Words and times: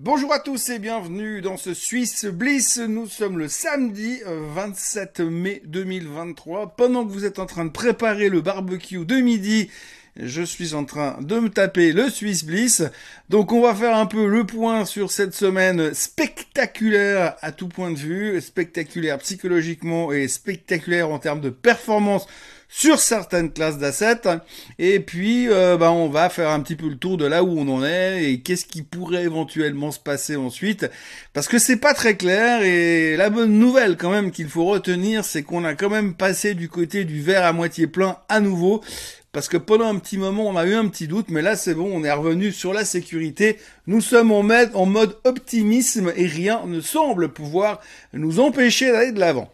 Bonjour 0.00 0.32
à 0.32 0.38
tous 0.38 0.68
et 0.68 0.78
bienvenue 0.78 1.40
dans 1.40 1.56
ce 1.56 1.74
Suisse 1.74 2.24
Bliss. 2.24 2.78
Nous 2.78 3.08
sommes 3.08 3.36
le 3.36 3.48
samedi 3.48 4.20
27 4.24 5.18
euh, 5.18 5.28
mai 5.28 5.60
2023. 5.64 6.76
Pendant 6.76 7.04
que 7.04 7.10
vous 7.10 7.24
êtes 7.24 7.40
en 7.40 7.46
train 7.46 7.64
de 7.64 7.70
préparer 7.70 8.28
le 8.28 8.40
barbecue 8.40 9.04
de 9.04 9.16
midi, 9.16 9.72
je 10.14 10.42
suis 10.42 10.74
en 10.74 10.84
train 10.84 11.18
de 11.20 11.40
me 11.40 11.48
taper 11.48 11.92
le 11.92 12.10
Swiss 12.10 12.44
Bliss. 12.44 12.84
Donc 13.28 13.50
on 13.50 13.60
va 13.60 13.74
faire 13.74 13.96
un 13.96 14.06
peu 14.06 14.28
le 14.28 14.46
point 14.46 14.84
sur 14.84 15.10
cette 15.10 15.34
semaine 15.34 15.92
spectaculaire 15.92 17.34
à 17.40 17.50
tout 17.50 17.66
point 17.66 17.90
de 17.90 17.98
vue, 17.98 18.40
spectaculaire 18.40 19.18
psychologiquement 19.18 20.12
et 20.12 20.28
spectaculaire 20.28 21.10
en 21.10 21.18
termes 21.18 21.40
de 21.40 21.50
performance 21.50 22.28
sur 22.68 23.00
certaines 23.00 23.52
classes 23.52 23.78
d'assets. 23.78 24.20
Et 24.78 25.00
puis, 25.00 25.48
euh, 25.48 25.76
bah, 25.76 25.90
on 25.90 26.08
va 26.08 26.28
faire 26.28 26.50
un 26.50 26.60
petit 26.60 26.76
peu 26.76 26.88
le 26.88 26.96
tour 26.96 27.16
de 27.16 27.26
là 27.26 27.42
où 27.42 27.58
on 27.58 27.68
en 27.68 27.84
est 27.84 28.30
et 28.30 28.40
qu'est-ce 28.40 28.66
qui 28.66 28.82
pourrait 28.82 29.24
éventuellement 29.24 29.90
se 29.90 29.98
passer 29.98 30.36
ensuite. 30.36 30.88
Parce 31.32 31.48
que 31.48 31.58
c'est 31.58 31.78
pas 31.78 31.94
très 31.94 32.16
clair 32.16 32.62
et 32.62 33.16
la 33.16 33.30
bonne 33.30 33.58
nouvelle 33.58 33.96
quand 33.96 34.10
même 34.10 34.30
qu'il 34.30 34.48
faut 34.48 34.66
retenir, 34.66 35.24
c'est 35.24 35.42
qu'on 35.42 35.64
a 35.64 35.74
quand 35.74 35.90
même 35.90 36.14
passé 36.14 36.54
du 36.54 36.68
côté 36.68 37.04
du 37.04 37.22
verre 37.22 37.44
à 37.44 37.52
moitié 37.52 37.86
plein 37.86 38.18
à 38.28 38.40
nouveau. 38.40 38.82
Parce 39.32 39.48
que 39.48 39.58
pendant 39.58 39.88
un 39.88 39.98
petit 39.98 40.16
moment, 40.16 40.48
on 40.48 40.56
a 40.56 40.66
eu 40.66 40.74
un 40.74 40.88
petit 40.88 41.06
doute, 41.06 41.26
mais 41.28 41.42
là 41.42 41.54
c'est 41.54 41.74
bon, 41.74 41.90
on 41.92 42.02
est 42.02 42.12
revenu 42.12 42.50
sur 42.50 42.72
la 42.72 42.84
sécurité. 42.84 43.58
Nous 43.86 44.00
sommes 44.00 44.32
en 44.32 44.42
mode, 44.42 44.70
en 44.74 44.86
mode 44.86 45.18
optimisme 45.24 46.12
et 46.16 46.26
rien 46.26 46.62
ne 46.66 46.80
semble 46.80 47.28
pouvoir 47.28 47.80
nous 48.14 48.40
empêcher 48.40 48.90
d'aller 48.90 49.12
de 49.12 49.20
l'avant. 49.20 49.52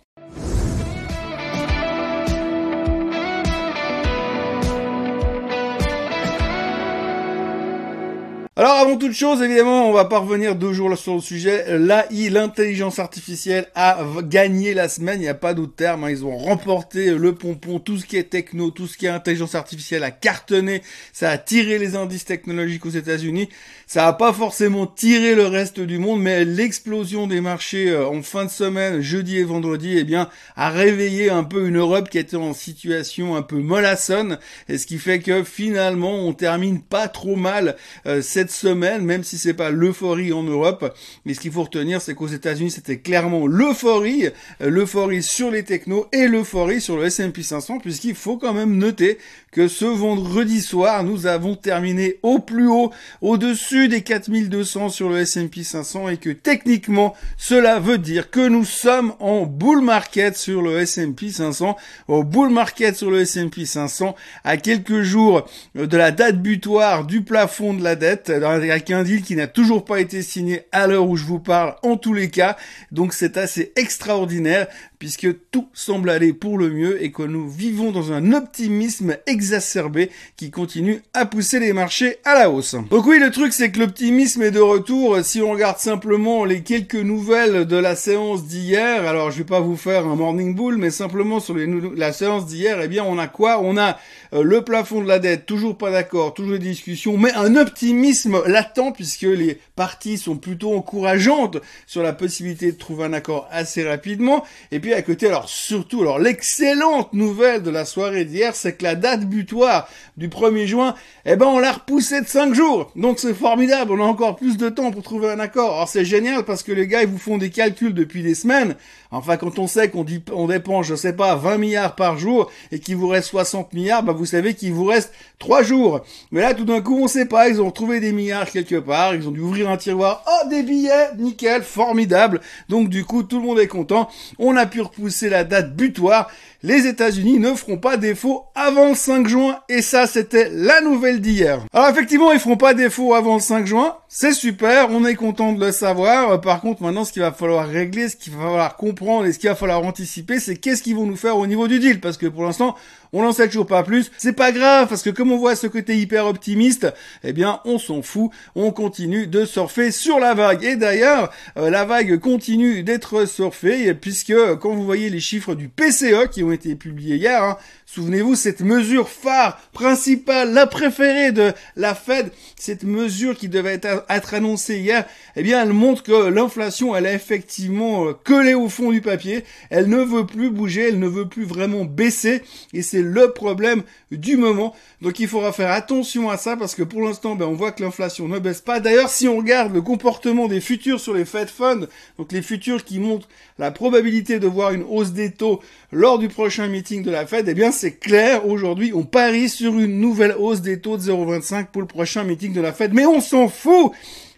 Alors 8.64 8.78
avant 8.78 8.96
toute 8.96 9.12
chose, 9.12 9.42
évidemment, 9.42 9.90
on 9.90 9.92
va 9.92 10.06
pas 10.06 10.20
revenir 10.20 10.56
deux 10.56 10.72
jours 10.72 10.96
sur 10.96 11.16
le 11.16 11.20
sujet. 11.20 11.76
L'AI, 11.76 12.30
l'intelligence 12.30 12.98
artificielle, 12.98 13.66
a 13.74 13.98
gagné 14.22 14.72
la 14.72 14.88
semaine. 14.88 15.20
Il 15.20 15.24
n'y 15.24 15.28
a 15.28 15.34
pas 15.34 15.52
d'autre 15.52 15.74
terme. 15.74 16.04
Hein. 16.04 16.10
Ils 16.10 16.24
ont 16.24 16.34
remporté 16.34 17.10
le 17.10 17.34
pompon. 17.34 17.78
Tout 17.78 17.98
ce 17.98 18.06
qui 18.06 18.16
est 18.16 18.30
techno, 18.30 18.70
tout 18.70 18.86
ce 18.86 18.96
qui 18.96 19.04
est 19.04 19.10
intelligence 19.10 19.54
artificielle 19.54 20.02
a 20.02 20.10
cartonné. 20.10 20.80
Ça 21.12 21.28
a 21.28 21.36
tiré 21.36 21.78
les 21.78 21.94
indices 21.94 22.24
technologiques 22.24 22.86
aux 22.86 22.88
États-Unis. 22.88 23.50
Ça 23.94 24.08
a 24.08 24.12
pas 24.12 24.32
forcément 24.32 24.88
tiré 24.88 25.36
le 25.36 25.46
reste 25.46 25.78
du 25.78 25.98
monde, 25.98 26.20
mais 26.20 26.44
l'explosion 26.44 27.28
des 27.28 27.40
marchés 27.40 27.90
euh, 27.90 28.08
en 28.08 28.24
fin 28.24 28.44
de 28.44 28.50
semaine, 28.50 29.00
jeudi 29.00 29.38
et 29.38 29.44
vendredi, 29.44 29.96
eh 29.96 30.02
bien, 30.02 30.28
a 30.56 30.68
réveillé 30.68 31.30
un 31.30 31.44
peu 31.44 31.68
une 31.68 31.76
Europe 31.76 32.10
qui 32.10 32.18
était 32.18 32.34
en 32.36 32.54
situation 32.54 33.36
un 33.36 33.42
peu 33.42 33.58
mollassonne. 33.58 34.40
Et 34.68 34.78
ce 34.78 34.88
qui 34.88 34.98
fait 34.98 35.20
que 35.20 35.44
finalement, 35.44 36.12
on 36.12 36.32
termine 36.32 36.82
pas 36.82 37.06
trop 37.06 37.36
mal 37.36 37.76
euh, 38.06 38.20
cette 38.20 38.50
semaine, 38.50 39.04
même 39.04 39.22
si 39.22 39.38
c'est 39.38 39.54
pas 39.54 39.70
l'euphorie 39.70 40.32
en 40.32 40.42
Europe. 40.42 40.92
Mais 41.24 41.34
ce 41.34 41.38
qu'il 41.38 41.52
faut 41.52 41.62
retenir, 41.62 42.02
c'est 42.02 42.16
qu'aux 42.16 42.26
États-Unis, 42.26 42.72
c'était 42.72 42.98
clairement 42.98 43.46
l'euphorie, 43.46 44.26
euh, 44.60 44.70
l'euphorie 44.70 45.22
sur 45.22 45.52
les 45.52 45.62
technos 45.62 46.08
et 46.10 46.26
l'euphorie 46.26 46.80
sur 46.80 46.96
le 46.96 47.04
S&P 47.04 47.44
500, 47.44 47.78
puisqu'il 47.78 48.16
faut 48.16 48.38
quand 48.38 48.54
même 48.54 48.76
noter 48.76 49.18
que 49.54 49.68
ce 49.68 49.84
vendredi 49.84 50.60
soir, 50.60 51.04
nous 51.04 51.26
avons 51.26 51.54
terminé 51.54 52.18
au 52.24 52.40
plus 52.40 52.66
haut, 52.66 52.92
au-dessus 53.20 53.86
des 53.86 54.02
4200 54.02 54.88
sur 54.88 55.08
le 55.08 55.20
S&P 55.20 55.62
500 55.62 56.08
et 56.08 56.16
que 56.16 56.30
techniquement, 56.30 57.14
cela 57.36 57.78
veut 57.78 57.98
dire 57.98 58.30
que 58.30 58.48
nous 58.48 58.64
sommes 58.64 59.14
en 59.20 59.46
bull 59.46 59.80
market 59.80 60.36
sur 60.36 60.60
le 60.60 60.80
S&P 60.80 61.30
500, 61.30 61.76
au 62.08 62.24
bull 62.24 62.50
market 62.50 62.96
sur 62.96 63.12
le 63.12 63.20
S&P 63.20 63.64
500 63.64 64.16
à 64.42 64.56
quelques 64.56 65.02
jours 65.02 65.48
de 65.76 65.96
la 65.96 66.10
date 66.10 66.42
butoir 66.42 67.06
du 67.06 67.22
plafond 67.22 67.74
de 67.74 67.84
la 67.84 67.94
dette 67.94 68.30
avec 68.30 68.90
un 68.90 69.04
deal 69.04 69.22
qui 69.22 69.36
n'a 69.36 69.46
toujours 69.46 69.84
pas 69.84 70.00
été 70.00 70.22
signé 70.22 70.62
à 70.72 70.88
l'heure 70.88 71.08
où 71.08 71.16
je 71.16 71.26
vous 71.26 71.38
parle 71.38 71.76
en 71.84 71.96
tous 71.96 72.12
les 72.12 72.28
cas. 72.28 72.56
Donc 72.90 73.14
c'est 73.14 73.36
assez 73.36 73.72
extraordinaire 73.76 74.66
puisque 75.04 75.50
tout 75.50 75.68
semble 75.74 76.08
aller 76.08 76.32
pour 76.32 76.56
le 76.56 76.70
mieux 76.70 77.04
et 77.04 77.12
que 77.12 77.22
nous 77.22 77.46
vivons 77.46 77.92
dans 77.92 78.10
un 78.10 78.32
optimisme 78.32 79.18
exacerbé 79.26 80.08
qui 80.38 80.50
continue 80.50 81.02
à 81.12 81.26
pousser 81.26 81.60
les 81.60 81.74
marchés 81.74 82.16
à 82.24 82.32
la 82.32 82.48
hausse. 82.48 82.74
Donc 82.88 83.04
oui, 83.04 83.18
le 83.18 83.30
truc 83.30 83.52
c'est 83.52 83.70
que 83.70 83.80
l'optimisme 83.80 84.42
est 84.42 84.50
de 84.50 84.60
retour 84.60 85.18
si 85.22 85.42
on 85.42 85.50
regarde 85.50 85.76
simplement 85.76 86.46
les 86.46 86.62
quelques 86.62 86.94
nouvelles 86.94 87.66
de 87.66 87.76
la 87.76 87.96
séance 87.96 88.46
d'hier. 88.46 89.06
Alors 89.06 89.30
je 89.30 89.36
vais 89.36 89.44
pas 89.44 89.60
vous 89.60 89.76
faire 89.76 90.06
un 90.06 90.16
morning 90.16 90.54
bull, 90.54 90.78
mais 90.78 90.88
simplement 90.88 91.38
sur 91.38 91.54
la 91.54 92.14
séance 92.14 92.46
d'hier, 92.46 92.80
eh 92.80 92.88
bien 92.88 93.04
on 93.04 93.18
a 93.18 93.26
quoi? 93.26 93.60
On 93.60 93.76
a 93.76 93.98
euh, 94.32 94.42
le 94.42 94.62
plafond 94.62 95.02
de 95.02 95.06
la 95.06 95.18
dette, 95.18 95.44
toujours 95.44 95.76
pas 95.76 95.90
d'accord, 95.90 96.32
toujours 96.32 96.52
des 96.52 96.58
discussions, 96.60 97.18
mais 97.18 97.32
un 97.34 97.56
optimisme 97.56 98.42
latent 98.46 98.94
puisque 98.94 99.20
les 99.20 99.58
parties 99.76 100.16
sont 100.16 100.38
plutôt 100.38 100.74
encourageantes 100.74 101.58
sur 101.86 102.02
la 102.02 102.14
possibilité 102.14 102.72
de 102.72 102.78
trouver 102.78 103.04
un 103.04 103.12
accord 103.12 103.46
assez 103.50 103.86
rapidement. 103.86 104.46
Et 104.72 104.80
puis 104.80 104.93
à 104.94 105.02
côté, 105.02 105.26
alors 105.26 105.48
surtout, 105.48 106.02
alors 106.02 106.18
l'excellente 106.18 107.12
nouvelle 107.12 107.62
de 107.62 107.70
la 107.70 107.84
soirée 107.84 108.24
d'hier, 108.24 108.54
c'est 108.54 108.76
que 108.76 108.84
la 108.84 108.94
date 108.94 109.24
butoir 109.24 109.88
du 110.16 110.28
1er 110.28 110.66
juin, 110.66 110.94
eh 111.26 111.36
ben 111.36 111.46
on 111.46 111.58
l'a 111.58 111.72
repoussée 111.72 112.20
de 112.20 112.26
5 112.26 112.54
jours. 112.54 112.90
Donc 112.96 113.18
c'est 113.18 113.34
formidable, 113.34 113.92
on 113.92 114.00
a 114.00 114.06
encore 114.06 114.36
plus 114.36 114.56
de 114.56 114.68
temps 114.68 114.90
pour 114.90 115.02
trouver 115.02 115.30
un 115.30 115.40
accord. 115.40 115.74
Alors 115.74 115.88
c'est 115.88 116.04
génial 116.04 116.44
parce 116.44 116.62
que 116.62 116.72
les 116.72 116.86
gars, 116.86 117.02
ils 117.02 117.08
vous 117.08 117.18
font 117.18 117.38
des 117.38 117.50
calculs 117.50 117.94
depuis 117.94 118.22
des 118.22 118.34
semaines. 118.34 118.76
Enfin, 119.10 119.36
quand 119.36 119.60
on 119.60 119.68
sait 119.68 119.90
qu'on 119.90 120.04
on 120.32 120.46
dépense, 120.48 120.86
je 120.86 120.96
sais 120.96 121.12
pas, 121.12 121.36
20 121.36 121.58
milliards 121.58 121.94
par 121.94 122.18
jour 122.18 122.50
et 122.72 122.80
qu'il 122.80 122.96
vous 122.96 123.06
reste 123.06 123.28
60 123.28 123.72
milliards, 123.72 124.02
bah 124.02 124.12
vous 124.12 124.26
savez 124.26 124.54
qu'il 124.54 124.72
vous 124.72 124.86
reste 124.86 125.12
3 125.38 125.62
jours. 125.62 126.00
Mais 126.32 126.40
là, 126.40 126.52
tout 126.52 126.64
d'un 126.64 126.80
coup, 126.80 126.98
on 127.00 127.06
sait 127.06 127.26
pas, 127.26 127.48
ils 127.48 127.62
ont 127.62 127.70
trouvé 127.70 128.00
des 128.00 128.10
milliards 128.12 128.50
quelque 128.50 128.76
part, 128.76 129.14
ils 129.14 129.28
ont 129.28 129.30
dû 129.30 129.40
ouvrir 129.40 129.70
un 129.70 129.76
tiroir, 129.76 130.24
oh 130.26 130.48
des 130.48 130.64
billets, 130.64 131.14
nickel, 131.16 131.62
formidable. 131.62 132.40
Donc 132.68 132.88
du 132.88 133.04
coup, 133.04 133.22
tout 133.22 133.38
le 133.38 133.46
monde 133.46 133.58
est 133.60 133.68
content. 133.68 134.08
On 134.38 134.56
a 134.56 134.66
repousser 134.80 135.28
la 135.28 135.44
date 135.44 135.74
butoir 135.74 136.28
les 136.64 136.86
États-Unis 136.86 137.38
ne 137.38 137.54
feront 137.54 137.76
pas 137.76 137.98
défaut 137.98 138.46
avant 138.54 138.88
le 138.88 138.94
5 138.94 139.28
juin 139.28 139.58
et 139.68 139.82
ça 139.82 140.06
c'était 140.06 140.48
la 140.50 140.80
nouvelle 140.80 141.20
d'hier. 141.20 141.60
Alors 141.74 141.90
effectivement 141.90 142.32
ils 142.32 142.38
feront 142.38 142.56
pas 142.56 142.72
défaut 142.72 143.12
avant 143.12 143.34
le 143.34 143.40
5 143.40 143.66
juin, 143.66 143.96
c'est 144.08 144.32
super, 144.32 144.88
on 144.90 145.04
est 145.04 145.14
content 145.14 145.52
de 145.52 145.62
le 145.62 145.72
savoir. 145.72 146.40
Par 146.40 146.62
contre 146.62 146.82
maintenant 146.82 147.04
ce 147.04 147.12
qu'il 147.12 147.20
va 147.20 147.32
falloir 147.32 147.68
régler, 147.68 148.08
ce 148.08 148.16
qu'il 148.16 148.32
va 148.32 148.44
falloir 148.44 148.76
comprendre 148.76 149.26
et 149.26 149.32
ce 149.34 149.38
qu'il 149.38 149.50
va 149.50 149.56
falloir 149.56 149.84
anticiper, 149.84 150.40
c'est 150.40 150.56
qu'est-ce 150.56 150.82
qu'ils 150.82 150.96
vont 150.96 151.04
nous 151.04 151.16
faire 151.16 151.36
au 151.36 151.46
niveau 151.46 151.68
du 151.68 151.78
deal 151.80 152.00
parce 152.00 152.16
que 152.16 152.26
pour 152.26 152.44
l'instant 152.44 152.76
on 153.14 153.22
n'en 153.22 153.32
sait 153.32 153.46
toujours 153.46 153.66
pas 153.66 153.82
plus. 153.82 154.10
C'est 154.18 154.34
pas 154.34 154.52
grave 154.52 154.88
parce 154.88 155.02
que 155.02 155.10
comme 155.10 155.32
on 155.32 155.38
voit 155.38 155.56
ce 155.56 155.66
côté 155.66 155.96
hyper 155.96 156.26
optimiste, 156.26 156.92
eh 157.22 157.32
bien 157.32 157.60
on 157.64 157.78
s'en 157.78 158.02
fout, 158.02 158.30
on 158.54 158.72
continue 158.72 159.26
de 159.26 159.44
surfer 159.44 159.90
sur 159.90 160.18
la 160.18 160.34
vague. 160.34 160.64
Et 160.64 160.76
d'ailleurs 160.76 161.30
euh, 161.56 161.70
la 161.70 161.84
vague 161.84 162.18
continue 162.18 162.82
d'être 162.82 163.26
surfée 163.26 163.94
puisque 163.94 164.34
quand 164.60 164.74
vous 164.74 164.84
voyez 164.84 165.08
les 165.08 165.20
chiffres 165.20 165.54
du 165.54 165.68
PCE 165.68 166.28
qui 166.30 166.42
ont 166.42 166.52
été 166.52 166.74
publié 166.74 167.16
hier. 167.16 167.42
Hein. 167.42 167.56
Souvenez-vous, 167.94 168.34
cette 168.34 168.60
mesure 168.60 169.08
phare, 169.08 169.60
principale, 169.72 170.52
la 170.52 170.66
préférée 170.66 171.30
de 171.30 171.52
la 171.76 171.94
Fed, 171.94 172.32
cette 172.56 172.82
mesure 172.82 173.36
qui 173.36 173.48
devait 173.48 173.80
être, 173.80 174.34
annoncée 174.34 174.80
hier, 174.80 175.06
eh 175.36 175.44
bien, 175.44 175.62
elle 175.62 175.72
montre 175.72 176.02
que 176.02 176.28
l'inflation, 176.28 176.96
elle 176.96 177.06
est 177.06 177.14
effectivement 177.14 178.08
euh, 178.08 178.12
collée 178.24 178.54
au 178.54 178.68
fond 178.68 178.90
du 178.90 179.00
papier. 179.00 179.44
Elle 179.70 179.88
ne 179.88 179.98
veut 179.98 180.26
plus 180.26 180.50
bouger, 180.50 180.88
elle 180.88 180.98
ne 180.98 181.06
veut 181.06 181.28
plus 181.28 181.44
vraiment 181.44 181.84
baisser. 181.84 182.42
Et 182.72 182.82
c'est 182.82 183.00
le 183.00 183.30
problème 183.30 183.84
du 184.10 184.36
moment. 184.36 184.74
Donc, 185.00 185.20
il 185.20 185.28
faudra 185.28 185.52
faire 185.52 185.70
attention 185.70 186.30
à 186.30 186.36
ça 186.36 186.56
parce 186.56 186.74
que 186.74 186.82
pour 186.82 187.00
l'instant, 187.00 187.36
ben, 187.36 187.46
on 187.46 187.54
voit 187.54 187.70
que 187.70 187.84
l'inflation 187.84 188.26
ne 188.26 188.40
baisse 188.40 188.60
pas. 188.60 188.80
D'ailleurs, 188.80 189.08
si 189.08 189.28
on 189.28 189.36
regarde 189.36 189.72
le 189.72 189.82
comportement 189.82 190.48
des 190.48 190.60
futurs 190.60 190.98
sur 190.98 191.14
les 191.14 191.24
Fed 191.24 191.48
Funds, 191.48 191.86
donc 192.18 192.32
les 192.32 192.42
futurs 192.42 192.82
qui 192.84 192.98
montrent 192.98 193.28
la 193.60 193.70
probabilité 193.70 194.40
de 194.40 194.48
voir 194.48 194.72
une 194.72 194.82
hausse 194.82 195.12
des 195.12 195.30
taux 195.30 195.60
lors 195.92 196.18
du 196.18 196.28
prochain 196.28 196.66
meeting 196.66 197.04
de 197.04 197.10
la 197.12 197.24
Fed, 197.24 197.48
eh 197.48 197.54
bien 197.54 197.70
clair, 197.92 198.46
aujourd'hui 198.46 198.92
on 198.94 199.04
parie 199.04 199.48
sur 199.48 199.78
une 199.78 200.00
nouvelle 200.00 200.34
hausse 200.38 200.60
des 200.60 200.80
taux 200.80 200.96
de 200.96 201.02
0,25 201.02 201.66
pour 201.66 201.82
le 201.82 201.88
prochain 201.88 202.24
meeting 202.24 202.52
de 202.52 202.60
la 202.60 202.72
Fed, 202.72 202.92
mais 202.92 203.06
on 203.06 203.20
s'en 203.20 203.48
fout 203.48 203.92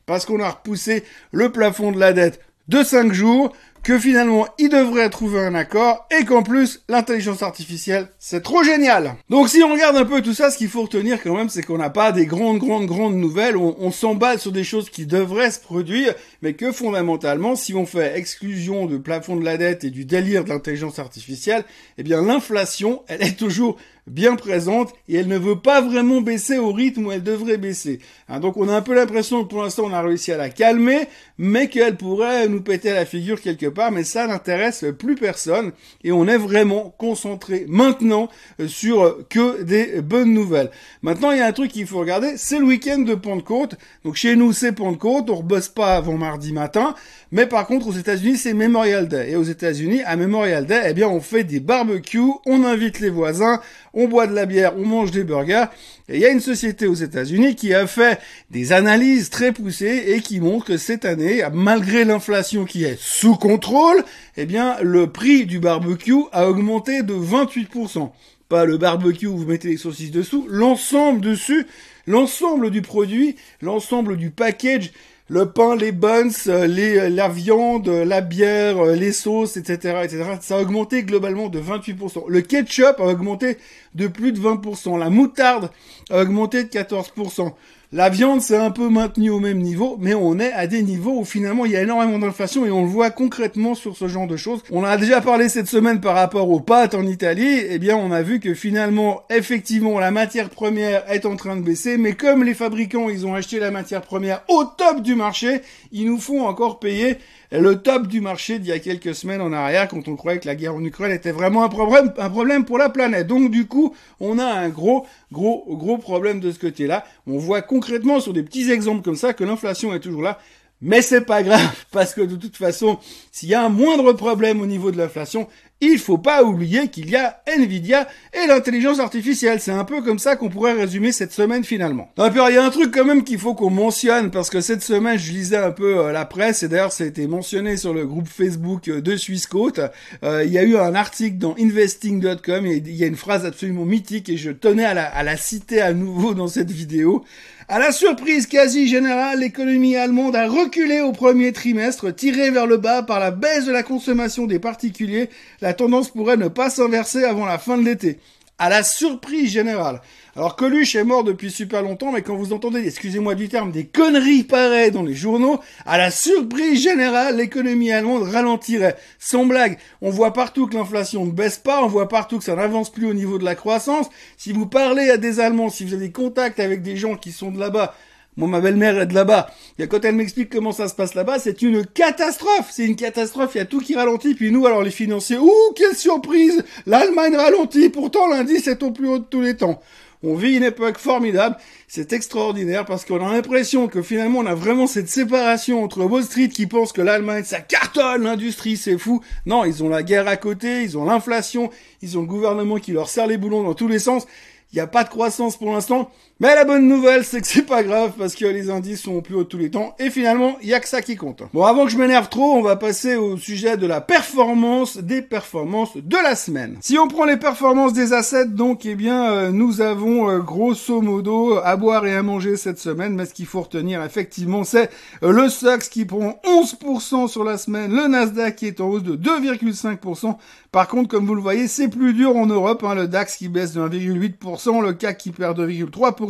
parce 0.06 0.24
qu'on 0.24 0.40
a 0.40 0.50
repoussé 0.50 1.04
le 1.32 1.50
plafond 1.50 1.92
de 1.92 1.98
la 1.98 2.12
dette 2.12 2.40
de 2.68 2.82
5 2.82 3.12
jours, 3.12 3.52
que 3.86 4.00
finalement 4.00 4.48
il 4.58 4.68
devrait 4.68 5.08
trouver 5.10 5.38
un 5.38 5.54
accord 5.54 6.08
et 6.10 6.24
qu'en 6.24 6.42
plus 6.42 6.82
l'intelligence 6.88 7.44
artificielle 7.44 8.08
c'est 8.18 8.42
trop 8.42 8.64
génial. 8.64 9.14
Donc 9.30 9.48
si 9.48 9.62
on 9.62 9.72
regarde 9.72 9.96
un 9.96 10.04
peu 10.04 10.22
tout 10.22 10.34
ça, 10.34 10.50
ce 10.50 10.58
qu'il 10.58 10.68
faut 10.68 10.82
retenir 10.82 11.22
quand 11.22 11.36
même 11.36 11.48
c'est 11.48 11.62
qu'on 11.62 11.78
n'a 11.78 11.90
pas 11.90 12.10
des 12.10 12.26
grandes 12.26 12.58
grandes 12.58 12.86
grandes 12.86 13.14
nouvelles, 13.14 13.56
on, 13.56 13.76
on 13.78 13.92
s'emballe 13.92 14.40
sur 14.40 14.50
des 14.50 14.64
choses 14.64 14.90
qui 14.90 15.06
devraient 15.06 15.52
se 15.52 15.60
produire, 15.60 16.14
mais 16.42 16.54
que 16.54 16.72
fondamentalement 16.72 17.56
si 17.56 17.74
on 17.74 17.86
fait 17.86 18.18
exclusion 18.18 18.86
du 18.86 19.00
plafond 19.00 19.36
de 19.36 19.44
la 19.44 19.56
dette 19.56 19.84
et 19.84 19.90
du 19.90 20.04
délire 20.04 20.44
de 20.44 20.50
l'intelligence 20.50 20.98
artificielle, 20.98 21.64
eh 21.98 22.02
bien 22.02 22.22
l'inflation 22.22 23.02
elle 23.08 23.22
est 23.22 23.38
toujours 23.38 23.76
bien 24.06 24.36
présente 24.36 24.92
et 25.08 25.16
elle 25.16 25.26
ne 25.26 25.38
veut 25.38 25.58
pas 25.58 25.80
vraiment 25.80 26.20
baisser 26.20 26.58
au 26.58 26.72
rythme 26.72 27.06
où 27.06 27.12
elle 27.12 27.22
devrait 27.22 27.56
baisser. 27.56 27.98
Hein, 28.28 28.40
donc 28.40 28.56
on 28.56 28.68
a 28.68 28.76
un 28.76 28.82
peu 28.82 28.94
l'impression 28.94 29.42
que 29.42 29.48
pour 29.48 29.62
l'instant 29.62 29.84
on 29.86 29.92
a 29.92 30.00
réussi 30.00 30.32
à 30.32 30.36
la 30.36 30.48
calmer, 30.48 31.08
mais 31.38 31.68
qu'elle 31.68 31.96
pourrait 31.96 32.48
nous 32.48 32.62
péter 32.62 32.92
la 32.92 33.04
figure 33.04 33.40
quelque 33.40 33.66
part, 33.66 33.90
mais 33.90 34.04
ça 34.04 34.26
n'intéresse 34.26 34.84
plus 34.98 35.16
personne 35.16 35.72
et 36.04 36.12
on 36.12 36.28
est 36.28 36.38
vraiment 36.38 36.94
concentré 36.98 37.66
maintenant 37.68 38.28
euh, 38.60 38.68
sur 38.68 39.26
que 39.28 39.62
des 39.62 40.00
bonnes 40.02 40.32
nouvelles. 40.32 40.70
Maintenant 41.02 41.32
il 41.32 41.38
y 41.38 41.42
a 41.42 41.46
un 41.46 41.52
truc 41.52 41.72
qu'il 41.72 41.86
faut 41.86 41.98
regarder, 41.98 42.36
c'est 42.36 42.58
le 42.58 42.64
week-end 42.64 42.98
de 42.98 43.14
Pentecôte. 43.14 43.74
Donc 44.04 44.14
chez 44.14 44.36
nous 44.36 44.52
c'est 44.52 44.72
Pentecôte, 44.72 45.30
on 45.30 45.36
rebosse 45.36 45.68
pas 45.68 45.96
avant 45.96 46.16
mardi 46.16 46.35
matin, 46.52 46.94
mais 47.32 47.46
par 47.46 47.66
contre 47.66 47.88
aux 47.88 47.92
États-Unis 47.92 48.36
c'est 48.36 48.54
Memorial 48.54 49.08
Day 49.08 49.30
et 49.30 49.36
aux 49.36 49.42
États-Unis 49.42 50.02
à 50.04 50.16
Memorial 50.16 50.66
Day, 50.66 50.82
eh 50.86 50.94
bien 50.94 51.08
on 51.08 51.20
fait 51.20 51.44
des 51.44 51.60
barbecues, 51.60 52.32
on 52.46 52.64
invite 52.64 53.00
les 53.00 53.10
voisins, 53.10 53.60
on 53.94 54.08
boit 54.08 54.26
de 54.26 54.34
la 54.34 54.46
bière, 54.46 54.74
on 54.76 54.84
mange 54.84 55.10
des 55.10 55.24
burgers. 55.24 55.66
Et 56.08 56.16
il 56.16 56.20
y 56.20 56.26
a 56.26 56.30
une 56.30 56.40
société 56.40 56.86
aux 56.86 56.94
États-Unis 56.94 57.56
qui 57.56 57.74
a 57.74 57.86
fait 57.86 58.20
des 58.50 58.72
analyses 58.72 59.30
très 59.30 59.52
poussées 59.52 60.04
et 60.08 60.20
qui 60.20 60.38
montre 60.38 60.66
que 60.66 60.76
cette 60.76 61.04
année, 61.04 61.42
malgré 61.52 62.04
l'inflation 62.04 62.64
qui 62.64 62.84
est 62.84 62.98
sous 63.00 63.34
contrôle, 63.34 64.04
eh 64.36 64.46
bien, 64.46 64.76
le 64.82 65.08
prix 65.08 65.46
du 65.46 65.58
barbecue 65.58 66.24
a 66.32 66.48
augmenté 66.48 67.02
de 67.02 67.14
28%. 67.14 68.10
Pas 68.48 68.64
le 68.64 68.78
barbecue 68.78 69.26
où 69.26 69.36
vous 69.36 69.46
mettez 69.46 69.68
les 69.68 69.76
saucisses 69.76 70.12
dessous, 70.12 70.46
l'ensemble 70.48 71.20
dessus, 71.20 71.66
l'ensemble 72.06 72.70
du 72.70 72.82
produit, 72.82 73.36
l'ensemble 73.60 74.16
du 74.16 74.30
package 74.30 74.92
le 75.28 75.50
pain, 75.50 75.74
les 75.74 75.90
buns, 75.90 76.28
euh, 76.46 76.68
euh, 76.68 77.08
la 77.08 77.28
viande, 77.28 77.88
la 77.88 78.20
bière, 78.20 78.78
euh, 78.78 78.94
les 78.94 79.10
sauces, 79.10 79.56
etc., 79.56 80.02
etc. 80.04 80.24
Ça 80.40 80.56
a 80.56 80.60
augmenté 80.60 81.02
globalement 81.02 81.48
de 81.48 81.60
28%. 81.60 82.24
Le 82.28 82.40
ketchup 82.42 83.00
a 83.00 83.04
augmenté 83.04 83.58
de 83.94 84.06
plus 84.06 84.30
de 84.32 84.38
20%. 84.38 84.96
La 84.98 85.10
moutarde 85.10 85.70
a 86.10 86.20
augmenté 86.20 86.62
de 86.62 86.68
14%. 86.68 87.52
La 87.92 88.08
viande 88.08 88.42
s'est 88.42 88.56
un 88.56 88.72
peu 88.72 88.88
maintenue 88.88 89.30
au 89.30 89.38
même 89.38 89.60
niveau, 89.60 89.96
mais 90.00 90.12
on 90.12 90.40
est 90.40 90.52
à 90.52 90.66
des 90.66 90.82
niveaux 90.82 91.20
où 91.20 91.24
finalement 91.24 91.64
il 91.64 91.70
y 91.70 91.76
a 91.76 91.82
énormément 91.82 92.18
d'inflation 92.18 92.66
et 92.66 92.70
on 92.72 92.82
le 92.82 92.88
voit 92.88 93.10
concrètement 93.10 93.76
sur 93.76 93.96
ce 93.96 94.08
genre 94.08 94.26
de 94.26 94.36
choses. 94.36 94.64
On 94.72 94.82
a 94.82 94.96
déjà 94.96 95.20
parlé 95.20 95.48
cette 95.48 95.68
semaine 95.68 96.00
par 96.00 96.16
rapport 96.16 96.50
aux 96.50 96.58
pâtes 96.58 96.96
en 96.96 97.06
Italie, 97.06 97.60
eh 97.68 97.78
bien 97.78 97.96
on 97.96 98.10
a 98.10 98.22
vu 98.22 98.40
que 98.40 98.54
finalement, 98.54 99.22
effectivement, 99.30 100.00
la 100.00 100.10
matière 100.10 100.50
première 100.50 101.08
est 101.08 101.26
en 101.26 101.36
train 101.36 101.54
de 101.54 101.62
baisser, 101.62 101.96
mais 101.96 102.14
comme 102.14 102.42
les 102.42 102.54
fabricants, 102.54 103.08
ils 103.08 103.24
ont 103.24 103.36
acheté 103.36 103.60
la 103.60 103.70
matière 103.70 104.02
première 104.02 104.42
au 104.48 104.64
top 104.64 105.00
du 105.00 105.14
marché, 105.14 105.60
ils 105.92 106.06
nous 106.06 106.18
font 106.18 106.44
encore 106.44 106.80
payer 106.80 107.18
le 107.58 107.76
top 107.76 108.06
du 108.06 108.20
marché 108.20 108.58
d'il 108.58 108.68
y 108.68 108.72
a 108.72 108.78
quelques 108.78 109.14
semaines 109.14 109.40
en 109.40 109.52
arrière 109.52 109.88
quand 109.88 110.08
on 110.08 110.16
croyait 110.16 110.38
que 110.38 110.46
la 110.46 110.54
guerre 110.54 110.74
en 110.74 110.84
Ukraine 110.84 111.12
était 111.12 111.32
vraiment 111.32 111.64
un 111.64 111.68
problème, 111.68 112.12
un 112.18 112.30
problème 112.30 112.64
pour 112.64 112.78
la 112.78 112.88
planète. 112.88 113.26
Donc 113.26 113.50
du 113.50 113.66
coup, 113.66 113.94
on 114.20 114.38
a 114.38 114.44
un 114.44 114.68
gros, 114.68 115.06
gros, 115.32 115.64
gros 115.76 115.98
problème 115.98 116.40
de 116.40 116.50
ce 116.52 116.58
côté-là. 116.58 117.04
On 117.26 117.38
voit 117.38 117.62
concrètement 117.62 118.20
sur 118.20 118.32
des 118.32 118.42
petits 118.42 118.70
exemples 118.70 119.02
comme 119.02 119.16
ça 119.16 119.32
que 119.32 119.44
l'inflation 119.44 119.94
est 119.94 120.00
toujours 120.00 120.22
là. 120.22 120.38
Mais 120.82 121.00
c'est 121.00 121.22
pas 121.22 121.42
grave, 121.42 121.84
parce 121.90 122.12
que 122.12 122.20
de 122.20 122.36
toute 122.36 122.56
façon, 122.56 122.98
s'il 123.32 123.48
y 123.48 123.54
a 123.54 123.64
un 123.64 123.70
moindre 123.70 124.12
problème 124.12 124.60
au 124.60 124.66
niveau 124.66 124.90
de 124.90 124.98
l'inflation, 124.98 125.48
il 125.80 125.98
faut 125.98 126.18
pas 126.18 126.42
oublier 126.42 126.88
qu'il 126.88 127.10
y 127.10 127.16
a 127.16 127.42
Nvidia 127.46 128.08
et 128.32 128.46
l'intelligence 128.46 128.98
artificielle. 128.98 129.60
C'est 129.60 129.72
un 129.72 129.84
peu 129.84 130.00
comme 130.00 130.18
ça 130.18 130.36
qu'on 130.36 130.48
pourrait 130.48 130.72
résumer 130.72 131.12
cette 131.12 131.32
semaine 131.32 131.64
finalement. 131.64 132.10
il 132.18 132.54
y 132.54 132.56
a 132.56 132.64
un 132.64 132.70
truc 132.70 132.94
quand 132.94 133.04
même 133.04 133.24
qu'il 133.24 133.38
faut 133.38 133.54
qu'on 133.54 133.70
mentionne 133.70 134.30
parce 134.30 134.48
que 134.48 134.60
cette 134.60 134.82
semaine, 134.82 135.18
je 135.18 135.32
lisais 135.32 135.56
un 135.56 135.72
peu 135.72 135.98
euh, 135.98 136.12
la 136.12 136.24
presse 136.24 136.62
et 136.62 136.68
d'ailleurs, 136.68 136.92
ça 136.92 137.04
a 137.04 137.06
été 137.06 137.26
mentionné 137.26 137.76
sur 137.76 137.92
le 137.92 138.06
groupe 138.06 138.28
Facebook 138.28 138.88
euh, 138.88 139.02
de 139.02 139.16
Swissquote. 139.16 139.80
Euh, 140.22 140.44
il 140.44 140.52
y 140.52 140.58
a 140.58 140.62
eu 140.62 140.76
un 140.78 140.94
article 140.94 141.36
dans 141.36 141.54
investing.com 141.58 142.66
et 142.66 142.76
il 142.76 142.96
y 142.96 143.04
a 143.04 143.06
une 143.06 143.16
phrase 143.16 143.44
absolument 143.44 143.84
mythique 143.84 144.28
et 144.30 144.38
je 144.38 144.50
tenais 144.50 144.84
à 144.84 145.22
la 145.22 145.36
citer 145.36 145.82
à 145.82 145.92
nouveau 145.92 146.32
dans 146.32 146.48
cette 146.48 146.70
vidéo. 146.70 147.24
À 147.68 147.80
la 147.80 147.90
surprise 147.90 148.46
quasi 148.46 148.86
générale, 148.86 149.40
l'économie 149.40 149.96
allemande 149.96 150.36
a 150.36 150.46
reculé 150.46 151.00
au 151.00 151.10
premier 151.10 151.52
trimestre, 151.52 152.14
tirée 152.14 152.52
vers 152.52 152.68
le 152.68 152.76
bas 152.76 153.02
par 153.02 153.18
la 153.18 153.32
baisse 153.32 153.64
de 153.64 153.72
la 153.72 153.82
consommation 153.82 154.46
des 154.46 154.60
particuliers. 154.60 155.30
La 155.60 155.74
tendance 155.74 156.10
pourrait 156.10 156.36
ne 156.36 156.46
pas 156.46 156.70
s'inverser 156.70 157.24
avant 157.24 157.44
la 157.44 157.58
fin 157.58 157.76
de 157.76 157.82
l'été. 157.82 158.20
À 158.56 158.68
la 158.68 158.84
surprise 158.84 159.50
générale. 159.50 160.00
Alors 160.36 160.54
Coluche 160.54 160.94
est 160.96 161.04
mort 161.04 161.24
depuis 161.24 161.50
super 161.50 161.80
longtemps, 161.80 162.12
mais 162.12 162.20
quand 162.20 162.36
vous 162.36 162.52
entendez, 162.52 162.86
excusez-moi 162.86 163.34
du 163.34 163.48
terme, 163.48 163.72
des 163.72 163.86
conneries 163.86 164.42
pareilles 164.42 164.90
dans 164.90 165.02
les 165.02 165.14
journaux, 165.14 165.60
à 165.86 165.96
la 165.96 166.10
surprise 166.10 166.82
générale, 166.82 167.38
l'économie 167.38 167.90
allemande 167.90 168.24
ralentirait. 168.24 168.96
Sans 169.18 169.46
blague, 169.46 169.78
on 170.02 170.10
voit 170.10 170.34
partout 170.34 170.66
que 170.66 170.74
l'inflation 170.74 171.24
ne 171.24 171.30
baisse 171.30 171.56
pas, 171.56 171.82
on 171.82 171.86
voit 171.86 172.08
partout 172.08 172.36
que 172.36 172.44
ça 172.44 172.54
n'avance 172.54 172.92
plus 172.92 173.06
au 173.06 173.14
niveau 173.14 173.38
de 173.38 173.46
la 173.46 173.54
croissance. 173.54 174.10
Si 174.36 174.52
vous 174.52 174.66
parlez 174.66 175.08
à 175.08 175.16
des 175.16 175.40
Allemands, 175.40 175.70
si 175.70 175.86
vous 175.86 175.94
avez 175.94 176.08
des 176.08 176.12
contacts 176.12 176.60
avec 176.60 176.82
des 176.82 176.98
gens 176.98 177.16
qui 177.16 177.32
sont 177.32 177.50
de 177.50 177.58
là-bas, 177.58 177.94
moi, 178.36 178.48
ma 178.48 178.60
belle-mère 178.60 179.00
est 179.00 179.06
de 179.06 179.14
là-bas. 179.14 179.50
Et 179.78 179.88
quand 179.88 180.04
elle 180.04 180.16
m'explique 180.16 180.50
comment 180.50 180.72
ça 180.72 180.88
se 180.88 180.94
passe 180.94 181.14
là-bas, 181.14 181.38
c'est 181.38 181.62
une 181.62 181.86
catastrophe. 181.86 182.68
C'est 182.70 182.84
une 182.84 182.94
catastrophe. 182.94 183.52
Il 183.54 183.58
y 183.58 183.60
a 183.62 183.64
tout 183.64 183.80
qui 183.80 183.94
ralentit. 183.94 184.34
Puis 184.34 184.52
nous, 184.52 184.66
alors 184.66 184.82
les 184.82 184.90
financiers, 184.90 185.38
ouh, 185.38 185.72
quelle 185.74 185.96
surprise 185.96 186.62
L'Allemagne 186.84 187.34
ralentit. 187.34 187.88
Pourtant, 187.88 188.28
l'indice 188.28 188.66
est 188.66 188.82
au 188.82 188.90
plus 188.90 189.08
haut 189.08 189.20
de 189.20 189.24
tous 189.24 189.40
les 189.40 189.56
temps. 189.56 189.80
On 190.22 190.34
vit 190.34 190.56
une 190.56 190.62
époque 190.62 190.98
formidable. 190.98 191.56
C'est 191.88 192.12
extraordinaire 192.12 192.84
parce 192.84 193.04
qu'on 193.04 193.24
a 193.24 193.32
l'impression 193.32 193.86
que 193.88 194.02
finalement 194.02 194.40
on 194.40 194.46
a 194.46 194.54
vraiment 194.54 194.86
cette 194.86 195.08
séparation 195.08 195.84
entre 195.84 196.02
Wall 196.04 196.24
Street 196.24 196.48
qui 196.48 196.66
pense 196.66 196.92
que 196.92 197.02
l'Allemagne 197.02 197.44
ça 197.44 197.60
cartonne, 197.60 198.24
l'industrie 198.24 198.76
c'est 198.76 198.98
fou. 198.98 199.22
Non, 199.44 199.64
ils 199.64 199.84
ont 199.84 199.88
la 199.88 200.02
guerre 200.02 200.28
à 200.28 200.36
côté, 200.36 200.82
ils 200.82 200.96
ont 200.98 201.04
l'inflation, 201.04 201.70
ils 202.02 202.18
ont 202.18 202.22
le 202.22 202.26
gouvernement 202.26 202.78
qui 202.78 202.92
leur 202.92 203.08
serre 203.08 203.26
les 203.26 203.36
boulons 203.36 203.62
dans 203.62 203.74
tous 203.74 203.88
les 203.88 203.98
sens. 203.98 204.26
Il 204.72 204.76
n'y 204.76 204.80
a 204.80 204.86
pas 204.86 205.04
de 205.04 205.08
croissance 205.08 205.56
pour 205.56 205.72
l'instant. 205.72 206.10
Mais 206.38 206.54
la 206.54 206.66
bonne 206.66 206.86
nouvelle, 206.86 207.24
c'est 207.24 207.40
que 207.40 207.46
c'est 207.46 207.62
pas 207.62 207.82
grave 207.82 208.12
parce 208.18 208.34
que 208.34 208.44
les 208.44 208.68
indices 208.68 209.00
sont 209.00 209.22
plus 209.22 209.36
haut 209.36 209.44
de 209.44 209.48
tous 209.48 209.56
les 209.56 209.70
temps. 209.70 209.94
Et 209.98 210.10
finalement, 210.10 210.58
il 210.60 210.68
y 210.68 210.74
a 210.74 210.80
que 210.80 210.88
ça 210.88 211.00
qui 211.00 211.16
compte. 211.16 211.42
Bon, 211.54 211.64
avant 211.64 211.86
que 211.86 211.90
je 211.90 211.96
m'énerve 211.96 212.28
trop, 212.28 212.52
on 212.52 212.60
va 212.60 212.76
passer 212.76 213.16
au 213.16 213.38
sujet 213.38 213.78
de 213.78 213.86
la 213.86 214.02
performance 214.02 214.98
des 214.98 215.22
performances 215.22 215.96
de 215.96 216.16
la 216.22 216.36
semaine. 216.36 216.76
Si 216.82 216.98
on 216.98 217.08
prend 217.08 217.24
les 217.24 217.38
performances 217.38 217.94
des 217.94 218.12
assets, 218.12 218.48
donc, 218.48 218.84
eh 218.84 218.96
bien, 218.96 219.32
euh, 219.32 219.50
nous 219.50 219.80
avons 219.80 220.28
euh, 220.28 220.40
grosso 220.40 221.00
modo 221.00 221.56
à 221.56 221.74
boire 221.76 222.06
et 222.06 222.14
à 222.14 222.22
manger 222.22 222.58
cette 222.58 222.78
semaine. 222.78 223.14
Mais 223.14 223.24
ce 223.24 223.32
qu'il 223.32 223.46
faut 223.46 223.62
retenir, 223.62 224.04
effectivement, 224.04 224.62
c'est 224.62 224.90
euh, 225.22 225.32
le 225.32 225.48
SOX 225.48 225.88
qui 225.88 226.04
prend 226.04 226.38
11% 226.44 227.28
sur 227.28 227.44
la 227.44 227.56
semaine, 227.56 227.90
le 227.90 228.08
Nasdaq 228.08 228.56
qui 228.56 228.66
est 228.66 228.82
en 228.82 228.88
hausse 228.88 229.04
de 229.04 229.16
2,5%. 229.16 230.36
Par 230.70 230.88
contre, 230.88 231.08
comme 231.08 231.24
vous 231.24 231.34
le 231.34 231.40
voyez, 231.40 231.66
c'est 231.66 231.88
plus 231.88 232.12
dur 232.12 232.36
en 232.36 232.44
Europe. 232.44 232.84
Hein, 232.84 232.94
le 232.94 233.08
DAX 233.08 233.36
qui 233.36 233.48
baisse 233.48 233.72
de 233.72 233.80
1,8%, 233.80 234.82
le 234.82 234.92
CAC 234.92 235.16
qui 235.16 235.30
perd 235.30 235.58
2,3% 235.58 236.25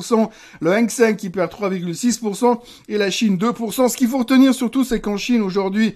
le 0.61 0.73
Hang 0.73 0.91
Seng 0.91 1.17
qui 1.17 1.31
perd 1.31 1.51
3,6% 1.51 2.59
et 2.89 2.99
la 2.99 3.11
Chine 3.11 3.37
2%. 3.37 3.89
Ce 3.89 3.97
qu'il 3.97 4.09
faut 4.09 4.19
retenir 4.19 4.55
surtout, 4.55 4.85
c'est 4.85 5.01
qu'en 5.01 5.17
Chine 5.17 5.43
aujourd'hui, 5.43 5.95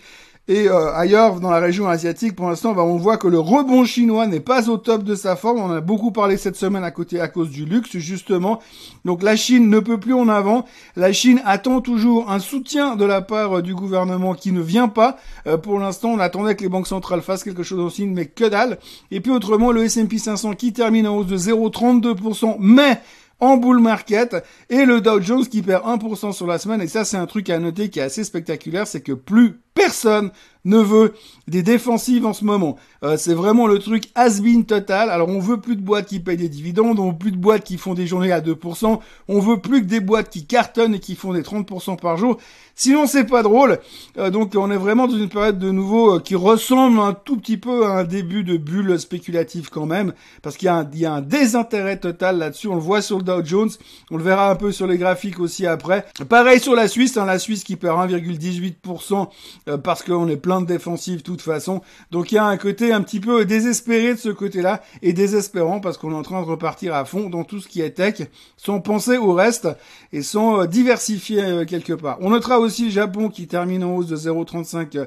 et 0.50 0.68
euh, 0.68 0.92
ailleurs, 0.94 1.38
dans 1.38 1.50
la 1.50 1.60
région 1.60 1.86
asiatique, 1.86 2.34
pour 2.34 2.48
l'instant, 2.48 2.72
bah, 2.72 2.82
on 2.82 2.96
voit 2.96 3.18
que 3.18 3.28
le 3.28 3.38
rebond 3.38 3.84
chinois 3.84 4.26
n'est 4.26 4.40
pas 4.40 4.68
au 4.68 4.78
top 4.78 5.04
de 5.04 5.14
sa 5.14 5.36
forme. 5.36 5.60
On 5.60 5.70
a 5.70 5.80
beaucoup 5.80 6.10
parlé 6.10 6.36
cette 6.36 6.56
semaine 6.56 6.82
à 6.82 6.90
côté 6.90 7.20
à 7.20 7.28
cause 7.28 7.50
du 7.50 7.64
luxe, 7.64 7.96
justement. 7.98 8.58
Donc 9.04 9.22
la 9.22 9.36
Chine 9.36 9.70
ne 9.70 9.78
peut 9.78 10.00
plus 10.00 10.12
en 10.12 10.28
avant. 10.28 10.64
La 10.96 11.12
Chine 11.12 11.40
attend 11.44 11.80
toujours 11.80 12.32
un 12.32 12.40
soutien 12.40 12.96
de 12.96 13.04
la 13.04 13.20
part 13.20 13.58
euh, 13.58 13.62
du 13.62 13.76
gouvernement 13.76 14.34
qui 14.34 14.50
ne 14.50 14.60
vient 14.60 14.88
pas. 14.88 15.18
Euh, 15.46 15.56
pour 15.56 15.78
l'instant, 15.78 16.08
on 16.08 16.18
attendait 16.18 16.56
que 16.56 16.62
les 16.62 16.68
banques 16.68 16.88
centrales 16.88 17.22
fassent 17.22 17.44
quelque 17.44 17.62
chose 17.62 17.78
en 17.78 17.88
Chine, 17.88 18.12
mais 18.12 18.26
que 18.26 18.46
dalle. 18.46 18.78
Et 19.12 19.20
puis 19.20 19.30
autrement, 19.30 19.70
le 19.70 19.84
S&P 19.84 20.18
500 20.18 20.54
qui 20.54 20.72
termine 20.72 21.06
en 21.06 21.16
hausse 21.16 21.28
de 21.28 21.38
0,32%, 21.38 22.56
mais 22.58 23.00
en 23.40 23.56
bull 23.56 23.80
market 23.80 24.36
et 24.68 24.84
le 24.84 25.00
Dow 25.00 25.20
Jones 25.20 25.46
qui 25.46 25.62
perd 25.62 25.84
1% 25.84 26.32
sur 26.32 26.46
la 26.46 26.58
semaine. 26.58 26.82
Et 26.82 26.88
ça 26.88 27.04
c'est 27.04 27.16
un 27.16 27.26
truc 27.26 27.50
à 27.50 27.58
noter 27.58 27.90
qui 27.90 27.98
est 27.98 28.02
assez 28.02 28.24
spectaculaire 28.24 28.86
c'est 28.86 29.00
que 29.00 29.12
plus 29.12 29.60
personne 29.74 30.30
ne 30.64 30.78
veut 30.78 31.14
des 31.48 31.62
défensives 31.62 32.26
en 32.26 32.32
ce 32.32 32.44
moment. 32.44 32.76
Euh, 33.02 33.16
c'est 33.16 33.34
vraiment 33.34 33.66
le 33.66 33.78
truc 33.78 34.04
has-been 34.14 34.64
total. 34.64 35.10
Alors 35.10 35.28
on 35.28 35.40
veut 35.40 35.58
plus 35.58 35.76
de 35.76 35.80
boîtes 35.80 36.06
qui 36.06 36.20
payent 36.20 36.36
des 36.36 36.48
dividendes, 36.48 36.98
on 36.98 37.10
veut 37.10 37.18
plus 37.18 37.32
de 37.32 37.36
boîtes 37.36 37.64
qui 37.64 37.78
font 37.78 37.94
des 37.94 38.06
journées 38.06 38.32
à 38.32 38.40
2%, 38.40 38.98
on 39.28 39.40
veut 39.40 39.58
plus 39.58 39.80
que 39.80 39.86
des 39.86 40.00
boîtes 40.00 40.28
qui 40.28 40.46
cartonnent 40.46 40.94
et 40.94 41.00
qui 41.00 41.14
font 41.14 41.32
des 41.32 41.42
30% 41.42 41.98
par 41.98 42.16
jour. 42.16 42.36
Sinon 42.74 43.06
c'est 43.06 43.24
pas 43.24 43.42
drôle. 43.42 43.78
Euh, 44.18 44.30
donc 44.30 44.52
on 44.54 44.70
est 44.70 44.76
vraiment 44.76 45.08
dans 45.08 45.16
une 45.16 45.28
période 45.28 45.58
de 45.58 45.70
nouveau 45.70 46.16
euh, 46.16 46.20
qui 46.20 46.34
ressemble 46.34 47.00
un 47.00 47.14
tout 47.14 47.36
petit 47.36 47.56
peu 47.56 47.86
à 47.86 47.90
un 47.90 48.04
début 48.04 48.44
de 48.44 48.56
bulle 48.56 48.98
spéculative 48.98 49.70
quand 49.70 49.86
même, 49.86 50.12
parce 50.42 50.56
qu'il 50.56 50.68
y, 50.68 50.98
y, 50.98 51.06
a 51.06 51.12
un 51.12 51.22
désintérêt 51.22 51.98
total 51.98 52.38
là-dessus. 52.38 52.68
On 52.68 52.74
le 52.74 52.80
voit 52.80 53.02
sur 53.02 53.18
le 53.18 53.24
Dow 53.24 53.44
Jones, 53.44 53.70
on 54.10 54.16
le 54.16 54.24
verra 54.24 54.50
un 54.50 54.56
peu 54.56 54.72
sur 54.72 54.86
les 54.86 54.98
graphiques 54.98 55.40
aussi 55.40 55.66
après. 55.66 56.04
Pareil 56.28 56.60
sur 56.60 56.74
la 56.74 56.86
Suisse, 56.86 57.16
hein, 57.16 57.24
la 57.24 57.38
Suisse 57.38 57.64
qui 57.64 57.76
perd 57.76 58.10
1,18% 58.10 59.28
parce 59.82 60.02
qu'on 60.02 60.28
est 60.28 60.36
plein 60.36 60.49
plein 60.50 60.60
de 60.60 60.66
défensives 60.66 61.18
de 61.18 61.22
toute 61.22 61.42
façon. 61.42 61.80
Donc 62.10 62.32
il 62.32 62.34
y 62.34 62.38
a 62.38 62.44
un 62.44 62.56
côté 62.56 62.92
un 62.92 63.02
petit 63.02 63.20
peu 63.20 63.44
désespéré 63.44 64.14
de 64.14 64.18
ce 64.18 64.30
côté-là 64.30 64.82
et 65.00 65.12
désespérant 65.12 65.78
parce 65.78 65.96
qu'on 65.96 66.10
est 66.10 66.16
en 66.16 66.22
train 66.22 66.42
de 66.42 66.46
repartir 66.46 66.92
à 66.92 67.04
fond 67.04 67.30
dans 67.30 67.44
tout 67.44 67.60
ce 67.60 67.68
qui 67.68 67.80
est 67.80 67.90
tech, 67.90 68.22
sans 68.56 68.80
penser 68.80 69.16
au 69.16 69.32
reste 69.32 69.68
et 70.12 70.22
sans 70.22 70.64
diversifier 70.64 71.64
quelque 71.68 71.92
part. 71.92 72.18
On 72.20 72.30
notera 72.30 72.58
aussi 72.58 72.86
le 72.86 72.90
Japon 72.90 73.28
qui 73.28 73.46
termine 73.46 73.84
en 73.84 73.94
hausse 73.94 74.08
de 74.08 74.16
0,35 74.16 75.06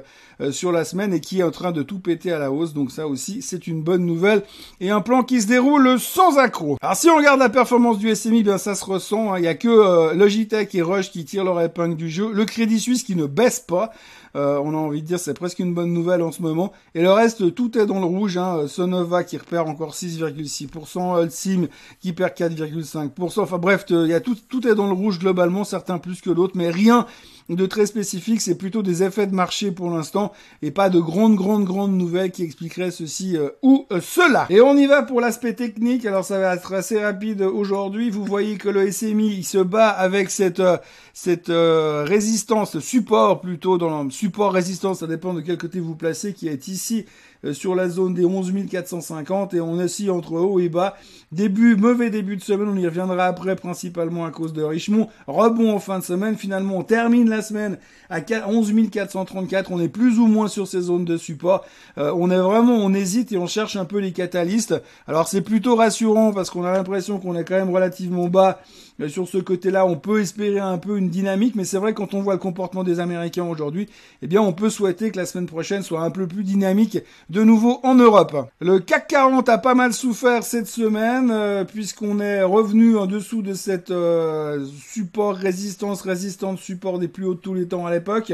sur 0.50 0.72
la 0.72 0.82
semaine 0.86 1.12
et 1.12 1.20
qui 1.20 1.40
est 1.40 1.42
en 1.42 1.50
train 1.50 1.72
de 1.72 1.82
tout 1.82 1.98
péter 1.98 2.32
à 2.32 2.38
la 2.38 2.50
hausse. 2.50 2.72
Donc 2.72 2.90
ça 2.90 3.06
aussi, 3.06 3.42
c'est 3.42 3.66
une 3.66 3.82
bonne 3.82 4.06
nouvelle 4.06 4.44
et 4.80 4.88
un 4.88 5.02
plan 5.02 5.24
qui 5.24 5.42
se 5.42 5.46
déroule 5.46 6.00
sans 6.00 6.38
accroc. 6.38 6.78
Alors 6.80 6.96
si 6.96 7.10
on 7.10 7.16
regarde 7.18 7.38
la 7.38 7.50
performance 7.50 7.98
du 7.98 8.14
SMI, 8.14 8.44
bien 8.44 8.56
ça 8.56 8.74
se 8.74 8.84
ressent. 8.86 9.34
Hein. 9.34 9.38
Il 9.40 9.44
y 9.44 9.48
a 9.48 9.54
que 9.54 10.14
Logitech 10.14 10.74
et 10.74 10.80
Rush 10.80 11.10
qui 11.10 11.26
tirent 11.26 11.44
leur 11.44 11.60
épingle 11.60 11.96
du 11.96 12.08
jeu. 12.08 12.32
Le 12.32 12.46
Crédit 12.46 12.80
Suisse 12.80 13.02
qui 13.02 13.14
ne 13.14 13.26
baisse 13.26 13.60
pas. 13.60 13.92
Euh, 14.36 14.58
on 14.62 14.70
a 14.74 14.76
envie 14.76 15.02
de 15.02 15.06
dire 15.06 15.18
c'est 15.18 15.34
presque 15.34 15.58
une 15.58 15.74
bonne 15.74 15.92
nouvelle 15.92 16.22
en 16.22 16.32
ce 16.32 16.42
moment. 16.42 16.72
Et 16.94 17.02
le 17.02 17.12
reste, 17.12 17.54
tout 17.54 17.78
est 17.78 17.86
dans 17.86 18.00
le 18.00 18.06
rouge. 18.06 18.36
Hein. 18.36 18.66
Sonova 18.68 19.24
qui 19.24 19.36
repère 19.36 19.66
encore 19.66 19.94
6,6%, 19.94 21.16
Holcim 21.16 21.68
qui 22.00 22.12
perd 22.12 22.32
4,5%. 22.32 23.40
Enfin 23.40 23.58
bref, 23.58 23.84
il 23.90 24.06
y 24.06 24.14
a 24.14 24.20
tout, 24.20 24.36
tout 24.48 24.66
est 24.66 24.74
dans 24.74 24.86
le 24.86 24.92
rouge 24.92 25.18
globalement, 25.18 25.64
certains 25.64 25.98
plus 25.98 26.20
que 26.20 26.30
d'autres, 26.30 26.56
mais 26.56 26.70
rien 26.70 27.06
de 27.50 27.66
très 27.66 27.84
spécifique, 27.84 28.40
c'est 28.40 28.56
plutôt 28.56 28.82
des 28.82 29.02
effets 29.02 29.26
de 29.26 29.34
marché 29.34 29.70
pour 29.70 29.90
l'instant 29.90 30.32
et 30.62 30.70
pas 30.70 30.88
de 30.88 30.98
grandes, 30.98 31.36
grandes, 31.36 31.64
grandes 31.64 31.92
nouvelles 31.92 32.30
qui 32.30 32.42
expliqueraient 32.42 32.90
ceci 32.90 33.36
euh, 33.36 33.50
ou 33.62 33.86
euh, 33.92 34.00
cela. 34.00 34.46
Et 34.48 34.62
on 34.62 34.76
y 34.76 34.86
va 34.86 35.02
pour 35.02 35.20
l'aspect 35.20 35.52
technique. 35.52 36.06
Alors 36.06 36.24
ça 36.24 36.38
va 36.38 36.54
être 36.54 36.72
assez 36.72 37.02
rapide 37.02 37.42
aujourd'hui. 37.42 38.08
Vous 38.08 38.24
voyez 38.24 38.56
que 38.56 38.70
le 38.70 38.90
SMI 38.90 39.28
il 39.28 39.44
se 39.44 39.58
bat 39.58 39.88
avec 39.88 40.30
cette 40.30 40.60
euh, 40.60 40.78
cette 41.12 41.48
résistance, 41.48 42.80
support 42.80 43.40
plutôt 43.40 43.78
dans 43.78 44.02
le 44.02 44.10
support 44.10 44.52
résistance, 44.52 44.98
ça 44.98 45.06
dépend 45.06 45.32
de 45.32 45.40
quel 45.40 45.58
côté 45.58 45.78
vous 45.78 45.94
placez, 45.94 46.32
qui 46.32 46.48
est 46.48 46.66
ici 46.66 47.04
euh, 47.44 47.52
sur 47.52 47.74
la 47.74 47.88
zone 47.88 48.14
des 48.14 48.24
11 48.24 48.52
450 48.70 49.54
et 49.54 49.60
on 49.60 49.74
aussi 49.74 50.08
entre 50.08 50.34
haut 50.34 50.60
et 50.60 50.68
bas. 50.68 50.96
Début, 51.32 51.76
mauvais 51.76 52.10
début 52.10 52.36
de 52.36 52.42
semaine, 52.42 52.68
on 52.68 52.76
y 52.76 52.86
reviendra 52.86 53.26
après 53.26 53.56
principalement 53.56 54.24
à 54.24 54.30
cause 54.30 54.52
de 54.52 54.62
Richemont. 54.62 55.08
Rebond 55.26 55.74
en 55.74 55.78
fin 55.78 55.98
de 55.98 56.04
semaine, 56.04 56.36
finalement 56.36 56.78
on 56.78 56.82
termine 56.84 57.28
semaine 57.42 57.78
à 58.10 58.20
11 58.46 58.72
434, 58.90 59.72
on 59.72 59.80
est 59.80 59.88
plus 59.88 60.18
ou 60.18 60.26
moins 60.26 60.48
sur 60.48 60.66
ces 60.66 60.80
zones 60.82 61.04
de 61.04 61.16
support. 61.16 61.64
Euh, 61.98 62.12
on 62.16 62.30
est 62.30 62.38
vraiment, 62.38 62.76
on 62.76 62.92
hésite 62.94 63.32
et 63.32 63.38
on 63.38 63.46
cherche 63.46 63.76
un 63.76 63.84
peu 63.84 63.98
les 63.98 64.12
catalystes. 64.12 64.74
Alors 65.06 65.28
c'est 65.28 65.40
plutôt 65.40 65.76
rassurant 65.76 66.32
parce 66.32 66.50
qu'on 66.50 66.64
a 66.64 66.72
l'impression 66.72 67.18
qu'on 67.18 67.36
est 67.36 67.44
quand 67.44 67.56
même 67.56 67.70
relativement 67.70 68.28
bas 68.28 68.60
sur 69.08 69.28
ce 69.28 69.38
côté-là, 69.38 69.86
on 69.86 69.96
peut 69.96 70.20
espérer 70.20 70.60
un 70.60 70.78
peu 70.78 70.96
une 70.98 71.08
dynamique, 71.08 71.54
mais 71.56 71.64
c'est 71.64 71.78
vrai 71.78 71.94
quand 71.94 72.14
on 72.14 72.22
voit 72.22 72.34
le 72.34 72.38
comportement 72.38 72.84
des 72.84 73.00
Américains 73.00 73.44
aujourd'hui, 73.44 73.88
eh 74.22 74.26
bien 74.26 74.40
on 74.40 74.52
peut 74.52 74.70
souhaiter 74.70 75.10
que 75.10 75.16
la 75.16 75.26
semaine 75.26 75.46
prochaine 75.46 75.82
soit 75.82 76.02
un 76.02 76.10
peu 76.10 76.26
plus 76.26 76.44
dynamique 76.44 76.98
de 77.28 77.42
nouveau 77.42 77.80
en 77.82 77.96
Europe. 77.96 78.48
Le 78.60 78.78
CAC 78.78 79.08
40 79.08 79.48
a 79.48 79.58
pas 79.58 79.74
mal 79.74 79.92
souffert 79.92 80.44
cette 80.44 80.68
semaine 80.68 81.30
euh, 81.32 81.64
puisqu'on 81.64 82.20
est 82.20 82.42
revenu 82.42 82.96
en 82.96 83.06
dessous 83.06 83.42
de 83.42 83.54
cette 83.54 83.90
euh, 83.90 84.64
support 84.86 85.34
résistance 85.34 86.00
résistante 86.02 86.58
support 86.58 86.98
des 86.98 87.08
plus 87.08 87.24
hauts 87.24 87.34
de 87.34 87.40
tous 87.40 87.54
les 87.54 87.66
temps 87.66 87.86
à 87.86 87.90
l'époque. 87.90 88.32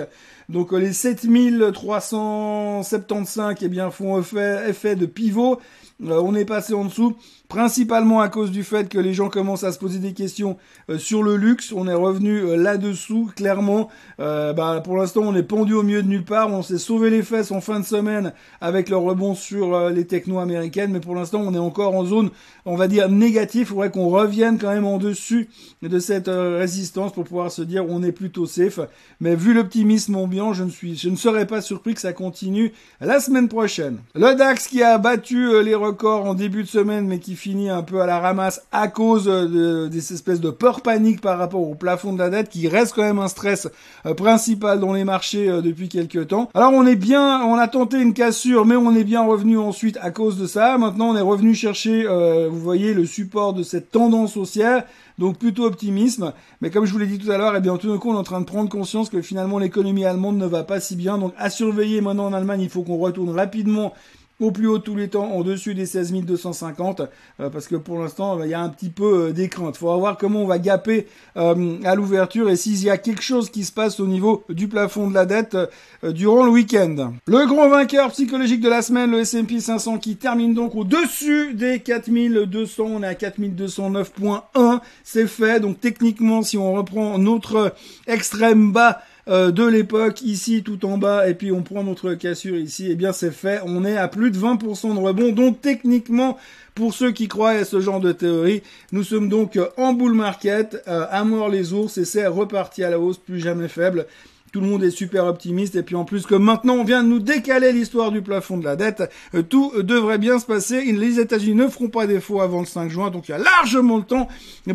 Donc 0.51 0.73
les 0.73 0.93
7375 0.93 3.57
eh 3.63 3.69
bien 3.69 3.93
font 3.93 4.21
effet, 4.21 4.97
de 4.97 5.07
pivot. 5.07 5.61
Euh, 6.05 6.21
on 6.23 6.35
est 6.35 6.45
passé 6.45 6.75
en 6.75 6.87
dessous 6.87 7.17
principalement 7.51 8.21
à 8.21 8.29
cause 8.29 8.53
du 8.53 8.63
fait 8.63 8.89
que 8.89 8.97
les 8.97 9.13
gens 9.13 9.29
commencent 9.29 9.65
à 9.65 9.73
se 9.73 9.79
poser 9.79 9.99
des 9.99 10.15
questions 10.15 10.57
euh, 10.89 10.99
sur 10.99 11.23
le 11.23 11.37
luxe. 11.37 11.75
On 11.77 11.89
est 11.89 11.95
revenu 11.95 12.39
euh, 12.39 12.57
là-dessous, 12.57 13.31
clairement. 13.35 13.89
Euh, 14.21 14.53
bah, 14.53 14.81
pour 14.83 14.97
l'instant, 14.97 15.23
on 15.25 15.35
est 15.35 15.43
pendu 15.43 15.75
au 15.75 15.83
milieu 15.83 16.03
de 16.03 16.09
nulle 16.09 16.25
part. 16.25 16.49
On 16.49 16.63
s'est 16.63 16.79
sauvé 16.79 17.11
les 17.11 17.23
fesses 17.23 17.51
en 17.51 17.61
fin 17.61 17.81
de 17.81 17.85
semaine 17.85 18.33
avec 18.61 18.89
le 18.89 18.97
rebond 18.97 19.35
sur 19.35 19.91
les 19.91 20.07
techno 20.07 20.39
américaines, 20.39 20.93
mais 20.93 21.01
pour 21.01 21.17
l'instant, 21.17 21.43
on 21.45 21.53
est 21.53 21.59
encore 21.59 21.97
en 21.97 22.05
zone, 22.05 22.31
on 22.67 22.77
va 22.77 22.87
dire, 22.87 23.09
négative. 23.09 23.63
Il 23.63 23.67
faudrait 23.67 23.91
qu'on 23.91 24.09
revienne 24.09 24.59
quand 24.59 24.73
même 24.73 24.87
en 24.87 24.99
dessus 24.99 25.49
de 25.83 25.99
cette 25.99 26.29
résistance 26.29 27.13
pour 27.13 27.25
pouvoir 27.25 27.51
se 27.51 27.63
dire 27.63 27.85
on 27.89 28.05
est 28.05 28.13
plutôt 28.13 28.47
safe. 28.47 28.79
Mais 29.21 29.35
vu 29.35 29.55
l'optimisme 29.55 30.15
ambiant, 30.15 30.40
je 30.53 31.09
ne 31.09 31.17
serais 31.17 31.47
pas 31.47 31.61
surpris 31.61 31.95
que 31.95 32.01
ça 32.01 32.13
continue 32.13 32.73
la 33.01 33.21
semaine 33.21 33.49
prochaine. 33.49 33.99
Le 34.15 34.35
DAX 34.35 34.67
qui 34.67 34.83
a 34.83 34.97
battu 34.99 35.63
les 35.63 35.75
records 35.75 36.25
en 36.25 36.35
début 36.35 36.63
de 36.63 36.69
semaine, 36.69 37.07
mais 37.07 37.19
qui 37.19 37.37
fini 37.37 37.71
un 37.71 37.83
peu 37.83 38.01
à 38.01 38.07
la 38.07 38.19
ramasse 38.19 38.63
à 38.73 38.89
cause 38.89 39.25
de, 39.25 39.89
des 39.89 40.13
espèces 40.13 40.41
de 40.41 40.51
peur 40.51 40.81
panique 40.81 41.21
par 41.21 41.39
rapport 41.39 41.63
au 41.63 41.75
plafond 41.75 42.13
de 42.13 42.19
la 42.19 42.31
dette 42.31 42.49
qui 42.49 42.69
reste 42.69 42.95
quand 42.95 43.03
même 43.03 43.19
un 43.19 43.29
stress 43.29 43.69
euh, 44.07 44.15
principal 44.15 44.81
dans 44.81 44.93
les 44.93 45.05
marchés 45.05 45.49
euh, 45.49 45.61
depuis 45.61 45.89
quelques 45.89 46.29
temps. 46.29 46.51
Alors 46.55 46.73
on 46.73 46.87
est 46.87 46.97
bien, 46.97 47.43
on 47.43 47.57
a 47.57 47.69
tenté 47.69 48.01
une 48.01 48.15
cassure, 48.15 48.65
mais 48.65 48.77
on 48.77 48.95
est 48.95 49.05
bien 49.05 49.23
revenu 49.25 49.59
ensuite 49.59 49.99
à 50.01 50.11
cause 50.11 50.39
de 50.39 50.47
ça. 50.47 50.79
Maintenant 50.79 51.11
on 51.11 51.17
est 51.17 51.21
revenu 51.21 51.55
chercher, 51.55 52.07
euh, 52.07 52.49
vous 52.51 52.61
voyez, 52.61 52.95
le 52.95 53.05
support 53.05 53.53
de 53.53 53.63
cette 53.63 53.91
tendance 53.91 54.37
haussière. 54.37 54.85
Donc 55.21 55.37
plutôt 55.37 55.67
optimisme. 55.67 56.33
Mais 56.63 56.71
comme 56.71 56.87
je 56.87 56.93
vous 56.93 56.99
l'ai 56.99 57.07
dit 57.07 57.19
tout 57.19 57.31
à 57.31 57.37
l'heure, 57.37 57.55
eh 57.55 57.61
bien 57.61 57.77
tout 57.77 57.89
d'un 57.89 57.99
coup 57.99 58.11
on 58.11 58.15
est 58.15 58.19
en 58.19 58.23
train 58.23 58.41
de 58.41 58.47
prendre 58.47 58.71
conscience 58.71 59.11
que 59.11 59.21
finalement 59.21 59.59
l'économie 59.59 60.07
allemande 60.07 60.39
ne 60.39 60.47
va 60.47 60.65
pas 60.65 60.81
si 60.81 60.97
bien. 60.97 61.19
Donc 61.19 61.35
à 61.37 61.51
surveiller 61.51 62.01
maintenant 62.01 62.25
en 62.25 62.33
Allemagne, 62.33 62.63
il 62.63 62.71
faut 62.71 62.83
qu'on 62.83 62.97
retourne 62.97 63.29
rapidement 63.29 63.93
au 64.41 64.51
plus 64.51 64.67
haut 64.67 64.79
tous 64.79 64.97
les 64.97 65.09
temps, 65.09 65.31
en 65.31 65.43
dessus 65.43 65.75
des 65.75 65.87
16 65.87 66.13
250, 66.13 67.03
euh, 67.41 67.51
parce 67.51 67.69
que 67.69 67.77
pour 67.77 67.99
l'instant, 67.99 68.43
il 68.43 68.51
y 68.51 68.55
a 68.55 68.61
un 68.61 68.69
petit 68.71 68.89
peu 68.89 69.29
euh, 69.29 69.33
des 69.33 69.49
craintes. 69.49 69.77
Il 69.77 69.79
faut 69.79 69.99
voir 69.99 70.17
comment 70.17 70.43
on 70.43 70.47
va 70.47 70.59
gaper 70.59 71.07
euh, 71.37 71.79
à 71.85 71.95
l'ouverture 71.95 72.49
et 72.49 72.57
s'il 72.57 72.83
y 72.83 72.91
a 72.91 72.97
quelque 72.97 73.23
chose 73.23 73.51
qui 73.51 73.65
se 73.65 73.73
passe 73.73 74.01
au 74.01 74.07
niveau 74.07 74.45
du 74.49 74.67
plafond 74.67 75.09
de 75.09 75.15
la 75.15 75.27
dette 75.27 75.57
durant 76.03 76.45
le 76.45 76.51
week-end. 76.51 77.13
Le 77.27 77.47
grand 77.47 77.69
vainqueur 77.69 78.11
psychologique 78.11 78.61
de 78.61 78.69
la 78.69 78.83
semaine, 78.83 79.11
le 79.11 79.21
S&P 79.21 79.61
500, 79.61 79.99
qui 79.99 80.17
termine 80.17 80.55
donc 80.55 80.75
au-dessus 80.75 81.55
des 81.55 81.81
4200. 81.81 82.85
On 82.85 83.03
est 83.03 83.07
à 83.07 83.15
4209.1. 83.15 84.81
C'est 85.05 85.27
fait. 85.27 85.61
Donc 85.61 85.81
techniquement, 85.81 86.43
si 86.43 86.57
on 86.57 86.73
reprend 86.73 87.19
notre 87.19 87.75
extrême 88.07 88.73
bas 88.73 89.03
euh, 89.29 89.51
de 89.51 89.65
l'époque 89.65 90.23
ici 90.23 90.63
tout 90.63 90.85
en 90.87 90.99
bas 90.99 91.29
et 91.29 91.35
puis 91.35 91.53
on 91.53 91.63
prend 91.63 91.85
notre 91.85 92.15
cassure 92.15 92.57
ici, 92.57 92.87
et 92.87 92.93
eh 92.93 92.95
bien 92.95 93.13
c'est 93.13 93.31
fait, 93.31 93.61
on 93.65 93.85
est 93.85 93.97
à 93.97 94.09
plus 94.09 94.31
de 94.31 94.39
20% 94.39 94.95
de 94.95 94.99
rebond. 94.99 95.33
Donc 95.33 95.61
techniquement, 95.61 96.39
pour 96.75 96.95
ceux 96.95 97.13
qui 97.13 97.29
croient 97.29 97.51
à 97.51 97.65
ce 97.65 97.81
genre 97.81 98.01
de 98.01 98.13
théorie, 98.13 98.63
nous 98.93 99.05
sommes 99.05 99.29
donc 99.29 99.59
en 99.77 99.93
bull 99.93 100.15
market, 100.15 100.83
euh, 100.89 101.07
à 101.11 101.25
mort 101.25 101.49
les 101.49 101.73
ours 101.73 101.99
et 101.99 102.05
c'est 102.05 102.27
reparti 102.27 102.83
à 102.83 102.91
la 102.91 102.99
hausse, 102.99 103.19
plus 103.19 103.41
jamais 103.41 103.69
faible. 103.69 104.07
Tout 104.53 104.61
le 104.61 104.67
monde 104.67 104.83
est 104.83 104.91
super 104.91 105.27
optimiste 105.27 105.77
et 105.77 105.85
puis 105.85 105.95
en 105.95 106.05
plus 106.05 106.27
que 106.27 106.35
maintenant 106.35 106.75
on 106.75 106.85
vient 106.85 107.05
de 107.05 107.09
nous 107.09 107.21
décaler 107.21 107.71
l'histoire 107.73 108.11
du 108.11 108.21
plafond 108.21 108.59
de 108.59 108.65
la 108.65 108.75
dette, 108.75 109.09
euh, 109.35 109.43
tout 109.43 109.73
devrait 109.81 110.19
bien 110.19 110.41
se 110.41 110.47
passer. 110.47 110.83
Les 110.91 111.21
États-Unis 111.21 111.55
ne 111.55 111.69
feront 111.69 111.89
pas 111.89 112.09
défaut 112.09 112.41
avant 112.41 112.59
le 112.59 112.67
5 112.67 112.91
juin, 112.91 113.11
donc 113.11 113.29
il 113.29 113.33
y 113.33 113.35
a 113.35 113.39
largement 113.39 113.97
le 113.99 114.03
temps 114.03 114.27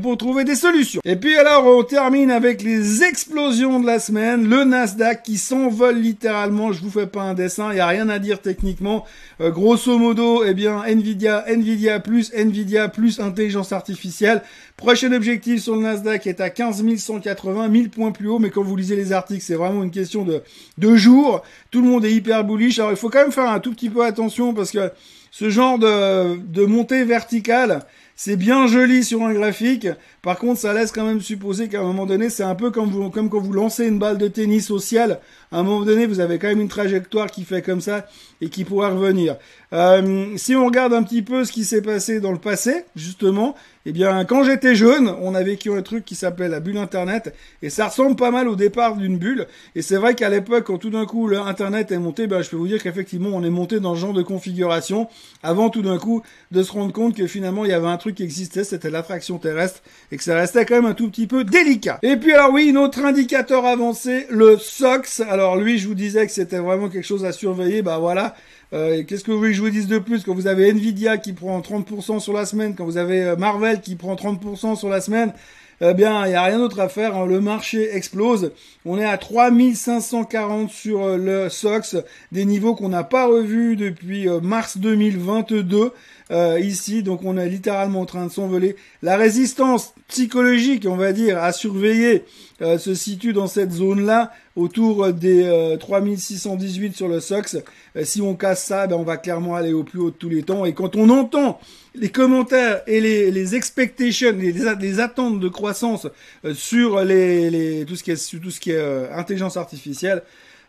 pour 0.02 0.18
trouver 0.18 0.46
des 0.46 0.56
solutions. 0.56 1.02
Et 1.04 1.18
puis 1.18 1.36
alors 1.36 1.66
on 1.66 1.84
termine 1.84 2.32
avec 2.32 2.64
les 2.64 3.04
explosions 3.04 3.82
de 3.82 3.86
la 3.86 4.00
semaine, 4.00 4.48
le 4.48 4.64
Nasdaq 4.64 5.24
qui 5.24 5.38
s'envole 5.38 5.98
littéralement. 5.98 6.72
Je 6.72 6.82
vous 6.82 6.90
fais 6.90 7.08
pas 7.08 7.24
un 7.24 7.34
dessin, 7.34 7.72
il 7.72 7.78
y 7.78 7.82
a 7.82 7.88
rien 7.88 8.08
à 8.08 8.20
dire 8.20 8.42
techniquement. 8.42 9.06
Euh, 9.42 9.52
grosso 9.52 9.98
modo, 9.98 10.46
eh 10.46 10.54
bien 10.54 10.84
Nvidia, 10.84 11.44
Nvidia 11.50 12.00
plus 12.00 12.32
Nvidia 12.34 12.88
plus 12.88 13.20
intelligence 13.20 13.74
artificielle. 13.74 14.42
Prochain 14.78 15.12
objectif 15.12 15.62
sur 15.62 15.76
le 15.76 15.82
Nasdaq 15.82 16.28
est 16.28 16.40
à 16.40 16.50
15 16.50 16.84
180, 16.98 17.68
1000 17.68 17.90
points 17.90 18.12
plus 18.12 18.28
haut, 18.28 18.40
mais 18.40 18.50
quand 18.50 18.64
vous 18.64 18.76
lisez 18.76 18.96
les 18.96 19.12
articles, 19.12 19.44
c'est 19.44 19.56
vraiment 19.66 19.84
une 19.84 19.92
question 19.92 20.24
de, 20.24 20.42
de 20.78 20.96
jours. 20.96 21.44
Tout 21.72 21.82
le 21.82 21.88
monde 21.88 22.06
est 22.06 22.14
hyper 22.14 22.44
bullish. 22.44 22.80
Alors 22.80 22.92
il 22.92 22.98
faut 22.98 23.10
quand 23.10 23.22
même 23.22 23.32
faire 23.32 23.50
un 23.50 23.60
tout 23.60 23.72
petit 23.72 23.90
peu 23.90 24.04
attention 24.04 24.54
parce 24.54 24.72
que 24.72 24.92
ce 25.38 25.50
genre 25.50 25.78
de, 25.78 26.66
montée 26.66 27.04
verticale, 27.04 27.82
c'est 28.16 28.38
bien 28.38 28.68
joli 28.68 29.04
sur 29.04 29.22
un 29.22 29.34
graphique. 29.34 29.86
Par 30.22 30.40
contre, 30.40 30.62
ça 30.62 30.74
laisse 30.74 30.94
quand 30.94 31.04
même 31.04 31.20
supposer 31.20 31.68
qu'à 31.68 31.82
un 31.82 31.84
moment 31.84 32.06
donné, 32.06 32.30
c'est 32.30 32.44
un 32.44 32.56
peu 32.56 32.72
comme, 32.72 32.90
vous, 32.90 33.10
comme 33.10 33.30
quand 33.30 33.42
vous 33.42 33.52
lancez 33.52 33.86
une 33.86 34.00
balle 34.00 34.18
de 34.18 34.30
tennis 34.30 34.72
au 34.72 34.80
ciel. 34.80 35.20
À 35.52 35.60
un 35.60 35.64
moment 35.64 35.84
donné, 35.84 36.06
vous 36.06 36.22
avez 36.22 36.40
quand 36.40 36.48
même 36.48 36.62
une 36.62 36.70
trajectoire 36.70 37.30
qui 37.30 37.44
fait 37.44 37.62
comme 37.62 37.82
ça 37.82 38.08
et 38.40 38.48
qui 38.48 38.64
pourra 38.64 38.92
revenir. 38.92 39.36
Euh, 39.74 40.38
si 40.38 40.56
on 40.56 40.66
regarde 40.66 40.94
un 40.94 41.04
petit 41.04 41.22
peu 41.22 41.44
ce 41.44 41.52
qui 41.52 41.66
s'est 41.66 41.82
passé 41.82 42.22
dans 42.22 42.32
le 42.32 42.38
passé, 42.38 42.86
justement, 42.96 43.56
eh 43.86 43.92
bien, 43.92 44.26
quand 44.26 44.44
j'étais 44.44 44.74
jeune, 44.74 45.14
on 45.22 45.36
a 45.36 45.44
vécu 45.44 45.72
un 45.72 45.82
truc 45.82 46.06
qui 46.06 46.16
s'appelait 46.16 46.48
la 46.48 46.60
bulle 46.60 46.78
Internet, 46.78 47.36
et 47.62 47.70
ça 47.70 47.88
ressemble 47.88 48.16
pas 48.16 48.32
mal 48.32 48.48
au 48.48 48.56
départ 48.56 48.96
d'une 48.96 49.18
bulle. 49.18 49.48
Et 49.76 49.82
c'est 49.82 49.98
vrai 49.98 50.16
qu'à 50.16 50.30
l'époque, 50.30 50.66
quand 50.66 50.80
tout 50.80 50.90
d'un 50.90 51.06
coup 51.06 51.28
l'Internet 51.28 51.92
est 51.92 52.00
monté, 52.00 52.26
ben, 52.26 52.42
je 52.42 52.50
peux 52.50 52.56
vous 52.56 52.68
dire 52.68 52.82
qu'effectivement, 52.82 53.30
on 53.34 53.44
est 53.44 53.50
monté 53.50 53.80
dans 53.80 53.96
ce 53.96 54.00
genre 54.02 54.14
de 54.14 54.24
configuration, 54.24 55.08
avant 55.44 55.70
tout 55.70 55.84
d'un 55.84 56.00
coup 56.00 56.24
de 56.52 56.64
se 56.64 56.72
rendre 56.72 56.94
compte 56.94 57.16
que 57.16 57.28
finalement, 57.28 57.64
il 57.64 57.72
y 57.72 57.74
avait 57.74 57.88
un 57.88 57.98
truc 57.98 58.16
qui 58.16 58.24
existait, 58.24 58.64
c'était 58.64 58.90
l'attraction 58.90 59.38
terrestre, 59.38 59.82
et 60.12 60.18
que 60.18 60.24
ça 60.24 60.36
restait 60.36 60.66
quand 60.66 60.76
même 60.76 60.86
un 60.86 60.94
tout 60.94 61.10
petit 61.10 61.28
peu 61.28 61.44
délicat. 61.44 62.00
Et 62.02 62.18
puis 62.18 62.34
alors 62.34 62.52
oui, 62.52 62.72
notre 62.72 63.06
indicateur 63.06 63.66
avancé, 63.66 64.26
le 64.30 64.58
SOX. 64.58 65.22
Alors 65.30 65.58
lui, 65.58 65.78
je 65.78 65.88
vous 65.88 65.96
disais 65.96 66.26
que 66.26 66.32
c'était 66.32 66.58
vraiment 66.58 66.90
quelque 66.90 67.06
chose 67.06 67.26
à 67.26 67.32
surveiller. 67.32 67.82
Bah 67.82 68.00
voilà. 68.00 68.36
Euh, 68.76 69.04
qu'est-ce 69.08 69.24
que 69.24 69.32
vous 69.32 69.38
voulez 69.38 69.52
que 69.52 69.58
je 69.58 69.62
vous 69.62 69.70
dise 69.70 69.88
de 69.88 70.00
plus? 70.00 70.24
Quand 70.24 70.34
vous 70.34 70.48
avez 70.48 70.70
Nvidia 70.70 71.18
qui 71.18 71.32
prend 71.32 71.60
30% 71.62 72.20
sur 72.20 72.34
la 72.34 72.46
semaine, 72.46 72.76
quand 72.76 72.84
vous 72.84 72.98
avez 72.98 73.24
euh, 73.24 73.36
Marvel 73.38 73.80
qui 73.80 73.96
prend 73.96 74.16
30% 74.16 74.76
sur 74.76 74.90
la 74.90 75.00
semaine, 75.00 75.34
eh 75.82 75.94
bien, 75.94 76.26
il 76.26 76.30
n'y 76.30 76.36
a 76.36 76.44
rien 76.44 76.58
d'autre 76.58 76.80
à 76.80 76.88
faire. 76.88 77.16
Hein. 77.16 77.26
Le 77.26 77.42
marché 77.42 77.94
explose. 77.96 78.52
On 78.86 78.98
est 78.98 79.06
à 79.06 79.18
3540 79.18 80.70
sur 80.70 81.04
euh, 81.04 81.18
le 81.18 81.50
SOX, 81.50 81.98
des 82.32 82.46
niveaux 82.46 82.76
qu'on 82.76 82.90
n'a 82.90 83.04
pas 83.04 83.26
revus 83.26 83.76
depuis 83.76 84.30
euh, 84.30 84.40
mars 84.40 84.78
2022. 84.78 85.92
Euh, 86.32 86.60
ici, 86.60 87.04
donc 87.04 87.22
on 87.24 87.38
est 87.38 87.50
littéralement 87.50 88.02
en 88.02 88.06
train 88.06 88.26
de 88.26 88.32
s'envoler. 88.32 88.78
La 89.02 89.18
résistance 89.18 89.94
psychologique, 90.08 90.86
on 90.88 90.96
va 90.96 91.12
dire, 91.12 91.44
à 91.44 91.52
surveiller, 91.52 92.24
se 92.62 92.96
situe 92.96 93.34
dans 93.34 93.48
cette 93.48 93.72
zone-là, 93.72 94.32
autour 94.56 95.12
des 95.12 95.76
3618 95.80 96.96
sur 96.96 97.08
le 97.08 97.20
SOX. 97.20 97.58
si 98.04 98.22
on 98.22 98.36
casse 98.36 98.64
ça, 98.64 98.88
ben, 98.88 98.96
on 98.96 99.04
va 99.04 99.18
clairement 99.18 99.56
aller 99.56 99.74
au 99.74 99.84
plus 99.84 100.00
haut 100.00 100.12
de 100.12 100.16
tous 100.16 100.30
les 100.30 100.44
temps. 100.44 100.66
Et 100.66 100.74
quand 100.74 100.96
on 100.96 101.10
entend 101.10 101.60
les 101.98 102.10
commentaires 102.10 102.82
et 102.88 103.00
les, 103.00 103.32
les 103.32 103.56
expectations, 103.56 104.32
les, 104.38 104.52
les, 104.52 105.00
attentes 105.00 105.40
de 105.40 105.48
croissance 105.48 106.08
euh, 106.44 106.54
sur 106.54 107.04
les, 107.04 107.50
les, 107.50 107.86
tout 107.86 107.96
ce 107.96 108.04
qui 108.04 108.12
est, 108.12 108.42
tout 108.42 108.52
ce 108.52 108.60
qui 108.60 108.72
est 108.72 108.78
euh, 108.78 109.08
intelligence 109.14 109.58
artificielle, 109.58 110.24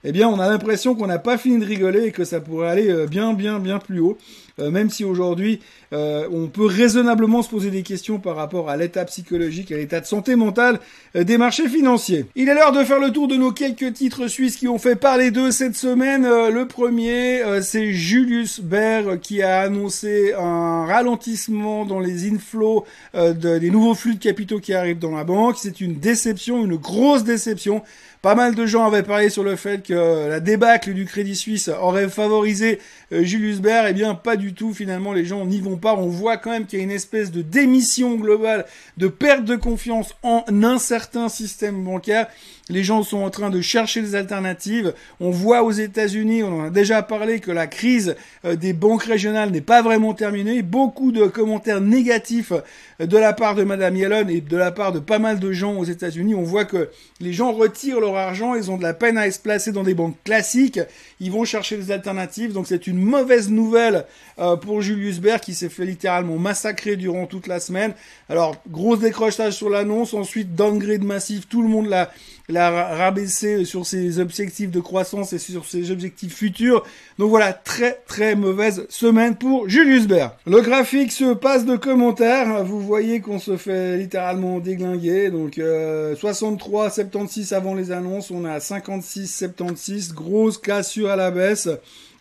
eh 0.05 0.13
bien, 0.13 0.29
on 0.29 0.39
a 0.39 0.49
l'impression 0.49 0.95
qu'on 0.95 1.07
n'a 1.07 1.19
pas 1.19 1.39
fini 1.39 1.59
de 1.59 1.65
rigoler 1.65 2.05
et 2.05 2.13
que 2.13 2.25
ça 2.25 2.41
pourrait 2.41 2.69
aller 2.69 2.89
euh, 2.89 3.07
bien, 3.07 3.35
bien, 3.35 3.59
bien 3.59 3.79
plus 3.79 4.01
haut. 4.01 4.19
Euh, 4.59 4.71
même 4.71 4.89
si 4.89 5.05
aujourd'hui, 5.05 5.61
euh, 5.93 6.27
on 6.33 6.47
peut 6.47 6.65
raisonnablement 6.65 7.43
se 7.43 7.51
poser 7.51 7.71
des 7.71 7.83
questions 7.83 8.19
par 8.19 8.37
rapport 8.37 8.71
à 8.71 8.77
l'état 8.79 9.05
psychologique, 9.05 9.71
à 9.71 9.77
l'état 9.77 10.01
de 10.01 10.07
santé 10.07 10.35
mentale 10.35 10.81
des 11.15 11.37
marchés 11.37 11.69
financiers. 11.69 12.27
Il 12.37 12.49
est 12.49 12.55
l'heure 12.55 12.73
de 12.73 12.83
faire 12.83 12.99
le 12.99 13.11
tour 13.11 13.29
de 13.29 13.37
nos 13.37 13.53
quelques 13.53 13.93
titres 13.93 14.29
suisses 14.29 14.57
qui 14.57 14.67
ont 14.69 14.79
fait 14.79 14.97
parler 14.97 15.31
d'eux 15.31 15.51
cette 15.51 15.77
semaine. 15.77 16.23
le 16.25 16.67
premier, 16.67 17.43
c'est 17.63 17.93
Julius 17.93 18.61
Baer 18.61 19.19
qui 19.21 19.43
a 19.43 19.61
annoncé 19.61 20.35
un 20.35 20.85
ralentissement 20.87 21.85
dans 21.85 22.01
les 22.01 22.31
inflows 22.31 22.85
des 23.15 23.71
nouveaux 23.71 23.95
flux 23.95 24.15
de 24.15 24.23
capitaux 24.23 24.61
qui 24.61 24.75
arrivent 24.75 24.99
dans 24.99 25.17
la 25.17 25.25
banque. 25.25 25.57
C'est 25.59 25.81
une 25.81 25.99
déception, 25.99 26.65
une 26.65 26.77
grosse 26.77 27.25
déception. 27.25 27.83
Pas 28.23 28.35
mal 28.35 28.55
de 28.55 28.67
gens 28.67 28.85
avaient 28.85 29.03
parlé 29.03 29.31
sur 29.31 29.45
le 29.45 29.57
fait 29.57 29.87
que 29.87 30.29
la 30.29 30.41
débâcle 30.41 30.93
du 30.93 31.05
Crédit 31.05 31.37
Suisse 31.37 31.71
aurait 31.81 32.09
favorisé 32.09 32.81
Julius 33.11 33.61
Baer. 33.61 33.87
Eh 33.89 33.93
bien, 33.93 34.15
pas 34.15 34.37
du 34.37 34.46
tout. 34.55 34.73
Finalement, 34.73 35.13
les 35.13 35.25
gens 35.25 35.45
n'y 35.47 35.61
vont 35.61 35.77
pas. 35.77 35.95
On 35.95 36.09
voit 36.09 36.37
quand 36.37 36.51
même 36.51 36.67
qu'il 36.67 36.79
y 36.79 36.83
a 36.83 36.85
une 36.85 36.91
espèce 36.91 37.31
de 37.31 37.43
démission 37.43 38.17
globale, 38.17 38.67
de 38.97 39.09
perte 39.09 39.45
de 39.45 39.57
confiance 39.57 40.15
en 40.23 40.45
un 40.49 40.79
certain 40.79 41.29
système 41.29 41.83
bancaire. 41.85 42.29
Les 42.69 42.83
gens 42.83 43.05
sont 43.05 43.19
en 43.19 43.31
train 43.31 43.49
de 43.49 43.61
chercher 43.61 44.03
des 44.03 44.17
alternatives. 44.17 44.93
On 45.21 45.31
voit 45.31 45.63
aux 45.63 45.71
États-Unis, 45.71 46.43
on 46.43 46.63
en 46.63 46.65
a 46.65 46.71
déjà 46.71 47.01
parlé, 47.01 47.39
que 47.39 47.53
la 47.53 47.69
crise 47.69 48.17
euh, 48.45 48.57
des 48.57 48.73
banques 48.73 49.05
régionales 49.05 49.51
n'est 49.51 49.61
pas 49.61 49.83
vraiment 49.83 50.15
terminée. 50.15 50.63
Beaucoup 50.63 51.13
de 51.13 51.27
commentaires 51.27 51.81
négatifs 51.81 52.53
euh, 53.01 53.07
de 53.07 53.17
la 53.17 53.33
part 53.33 53.55
de 53.55 53.63
Madame 53.63 53.95
Yellen 53.95 54.29
et 54.31 54.41
de 54.41 54.57
la 54.57 54.73
part 54.73 54.91
de 54.91 54.99
pas 54.99 55.21
mal 55.21 55.39
de 55.39 55.53
gens 55.53 55.77
aux 55.77 55.85
États-Unis. 55.85 56.35
On 56.35 56.43
voit 56.43 56.65
que 56.65 56.91
les 57.21 57.33
gens 57.33 57.53
retirent 57.53 58.01
leur 58.01 58.17
argent, 58.17 58.57
ils 58.57 58.69
ont 58.69 58.77
de 58.77 58.83
la 58.83 58.95
peine 58.95 59.17
à 59.17 59.31
se 59.31 59.39
placer 59.39 59.71
dans 59.71 59.85
des 59.85 59.95
banques 59.95 60.17
classiques. 60.25 60.81
Ils 61.21 61.31
vont 61.31 61.45
chercher 61.45 61.77
des 61.77 61.93
alternatives. 61.93 62.53
Donc 62.53 62.67
c'est 62.67 62.89
une 62.89 62.99
mauvaise 62.99 63.49
nouvelle 63.49 64.07
euh, 64.39 64.57
pour 64.57 64.83
Julius 64.83 65.21
Baer 65.21 65.41
qui 65.41 65.55
s'est 65.55 65.69
fait 65.69 65.85
littéralement 65.87 66.37
massacrer 66.37 66.97
durant 66.97 67.27
toute 67.27 67.47
la 67.47 67.61
semaine. 67.61 67.95
Alors 68.29 68.57
gros 68.69 68.97
décrochage 68.97 69.55
sur 69.55 69.71
l'annonce, 69.71 70.15
ensuite 70.15 70.55
downgrade 70.55 71.05
massif, 71.05 71.49
tout 71.49 71.63
le 71.63 71.69
monde 71.69 71.87
l'a 71.87 72.11
l'a 72.49 72.95
rabaissé 72.95 73.65
sur 73.65 73.87
ses 73.87 74.21
objectifs 74.21 74.71
de 74.71 74.81
croissance 74.81 75.33
et 75.33 75.39
sur 75.39 75.65
ses 75.65 75.91
objectifs 75.91 76.35
futurs. 76.35 76.85
Donc 77.19 77.31
voilà, 77.31 77.53
très 77.53 78.01
très 78.07 78.37
mauvaise 78.37 78.87
semaine 78.89 79.37
pour 79.37 79.69
Julius 79.69 80.07
Baer. 80.07 80.29
Le 80.47 80.61
graphique 80.61 81.13
se 81.13 81.35
passe 81.35 81.65
de 81.65 81.77
commentaires. 81.77 82.65
Vous 82.65 82.81
voyez 82.81 83.21
qu'on 83.21 83.39
se 83.39 83.57
fait 83.57 83.97
littéralement 83.97 84.61
déglinguer. 84.61 85.31
Donc 85.31 85.59
euh, 85.59 86.15
63, 86.15 86.91
76 86.91 87.53
avant 87.53 87.75
les 87.75 87.91
annonces, 87.91 88.31
on 88.31 88.45
à 88.45 88.61
56, 88.61 89.27
76. 89.27 90.15
Grosse 90.15 90.59
cassure 90.59 91.11
à 91.11 91.17
la 91.17 91.31
baisse. 91.31 91.69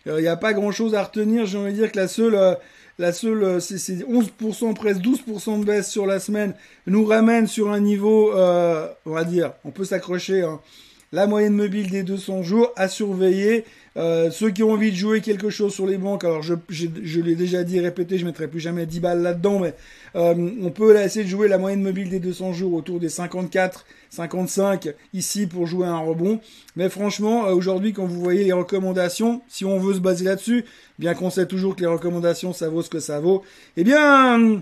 Il 0.06 0.12
euh, 0.12 0.20
n'y 0.20 0.28
a 0.28 0.36
pas 0.36 0.52
grand 0.52 0.70
chose 0.70 0.94
à 0.94 1.02
retenir. 1.02 1.46
J'ai 1.46 1.58
envie 1.58 1.72
de 1.72 1.76
dire 1.76 1.92
que 1.92 1.98
la 1.98 2.08
seule 2.08 2.36
euh, 2.36 2.54
la 2.98 3.12
seule, 3.12 3.42
euh, 3.42 3.60
c'est 3.60 3.76
11%, 3.76 4.72
presque 4.72 5.02
12% 5.02 5.60
de 5.60 5.64
baisse 5.66 5.90
sur 5.90 6.06
la 6.06 6.18
semaine, 6.18 6.54
nous 6.86 7.04
ramène 7.04 7.46
sur 7.46 7.70
un 7.70 7.80
niveau, 7.80 8.32
on 8.32 9.10
va 9.10 9.24
dire, 9.24 9.52
on 9.66 9.70
peut 9.70 9.84
s'accrocher, 9.84 10.42
hein, 10.42 10.60
la 11.12 11.26
moyenne 11.26 11.52
mobile 11.52 11.90
des 11.90 12.02
200 12.02 12.42
jours 12.42 12.72
à 12.76 12.88
surveiller. 12.88 13.66
Euh, 13.96 14.30
ceux 14.30 14.50
qui 14.50 14.62
ont 14.62 14.72
envie 14.72 14.90
de 14.90 14.96
jouer 14.96 15.20
quelque 15.22 15.48
chose 15.48 15.72
sur 15.72 15.86
les 15.86 15.96
banques, 15.96 16.24
alors 16.24 16.42
je, 16.42 16.54
l'ai 17.20 17.34
déjà 17.34 17.64
dit, 17.64 17.80
répété, 17.80 18.18
je 18.18 18.26
mettrai 18.26 18.46
plus 18.46 18.60
jamais 18.60 18.84
10 18.84 19.00
balles 19.00 19.22
là-dedans, 19.22 19.60
mais 19.60 19.74
euh, 20.16 20.34
on 20.62 20.70
peut 20.70 20.92
là, 20.92 21.04
essayer 21.04 21.24
de 21.24 21.30
jouer 21.30 21.48
la 21.48 21.56
moyenne 21.56 21.82
mobile 21.82 22.10
des 22.10 22.20
200 22.20 22.52
jours 22.52 22.74
autour 22.74 23.00
des 23.00 23.08
54, 23.08 23.86
55 24.10 24.94
ici 25.14 25.46
pour 25.46 25.66
jouer 25.66 25.86
un 25.86 25.98
rebond. 25.98 26.40
Mais 26.76 26.90
franchement, 26.90 27.46
euh, 27.46 27.52
aujourd'hui, 27.52 27.94
quand 27.94 28.04
vous 28.04 28.20
voyez 28.20 28.44
les 28.44 28.52
recommandations, 28.52 29.40
si 29.48 29.64
on 29.64 29.78
veut 29.78 29.94
se 29.94 30.00
baser 30.00 30.26
là-dessus, 30.26 30.66
bien 30.98 31.14
qu'on 31.14 31.30
sait 31.30 31.46
toujours 31.46 31.74
que 31.74 31.80
les 31.80 31.86
recommandations, 31.86 32.52
ça 32.52 32.68
vaut 32.68 32.82
ce 32.82 32.90
que 32.90 33.00
ça 33.00 33.20
vaut, 33.20 33.44
eh 33.78 33.84
bien 33.84 34.60